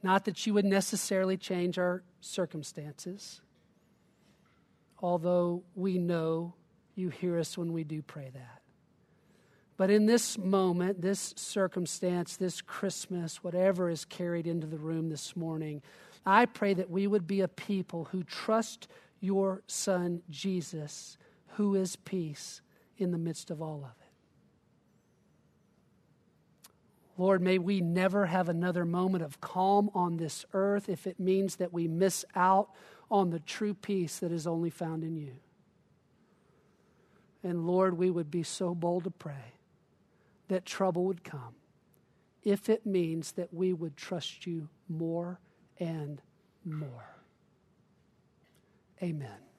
not 0.00 0.26
that 0.26 0.46
you 0.46 0.54
would 0.54 0.64
necessarily 0.64 1.36
change 1.36 1.76
our 1.76 2.04
circumstances, 2.20 3.40
although 5.00 5.64
we 5.74 5.98
know 5.98 6.54
you 6.94 7.08
hear 7.08 7.36
us 7.36 7.58
when 7.58 7.72
we 7.72 7.82
do 7.82 8.00
pray 8.00 8.30
that. 8.32 8.62
But 9.76 9.90
in 9.90 10.06
this 10.06 10.38
moment, 10.38 11.02
this 11.02 11.34
circumstance, 11.36 12.36
this 12.36 12.60
Christmas, 12.62 13.42
whatever 13.42 13.90
is 13.90 14.04
carried 14.04 14.46
into 14.46 14.68
the 14.68 14.78
room 14.78 15.08
this 15.08 15.34
morning, 15.34 15.82
I 16.24 16.46
pray 16.46 16.74
that 16.74 16.90
we 16.90 17.08
would 17.08 17.26
be 17.26 17.40
a 17.40 17.48
people 17.48 18.04
who 18.12 18.22
trust 18.22 18.86
your 19.18 19.64
Son, 19.66 20.22
Jesus, 20.30 21.18
who 21.56 21.74
is 21.74 21.96
peace, 21.96 22.60
in 22.98 23.10
the 23.10 23.18
midst 23.18 23.50
of 23.50 23.60
all 23.60 23.78
of 23.84 24.00
it. 24.00 24.03
Lord, 27.16 27.42
may 27.42 27.58
we 27.58 27.80
never 27.80 28.26
have 28.26 28.48
another 28.48 28.84
moment 28.84 29.22
of 29.22 29.40
calm 29.40 29.90
on 29.94 30.16
this 30.16 30.44
earth 30.52 30.88
if 30.88 31.06
it 31.06 31.20
means 31.20 31.56
that 31.56 31.72
we 31.72 31.86
miss 31.86 32.24
out 32.34 32.70
on 33.10 33.30
the 33.30 33.38
true 33.38 33.74
peace 33.74 34.18
that 34.18 34.32
is 34.32 34.46
only 34.46 34.70
found 34.70 35.04
in 35.04 35.16
you. 35.16 35.36
And 37.44 37.66
Lord, 37.66 37.96
we 37.96 38.10
would 38.10 38.30
be 38.30 38.42
so 38.42 38.74
bold 38.74 39.04
to 39.04 39.10
pray 39.10 39.54
that 40.48 40.64
trouble 40.64 41.04
would 41.04 41.22
come 41.22 41.54
if 42.42 42.68
it 42.68 42.84
means 42.84 43.32
that 43.32 43.52
we 43.52 43.72
would 43.72 43.96
trust 43.96 44.46
you 44.46 44.68
more 44.88 45.38
and 45.78 46.20
more. 46.64 47.16
Amen. 49.02 49.53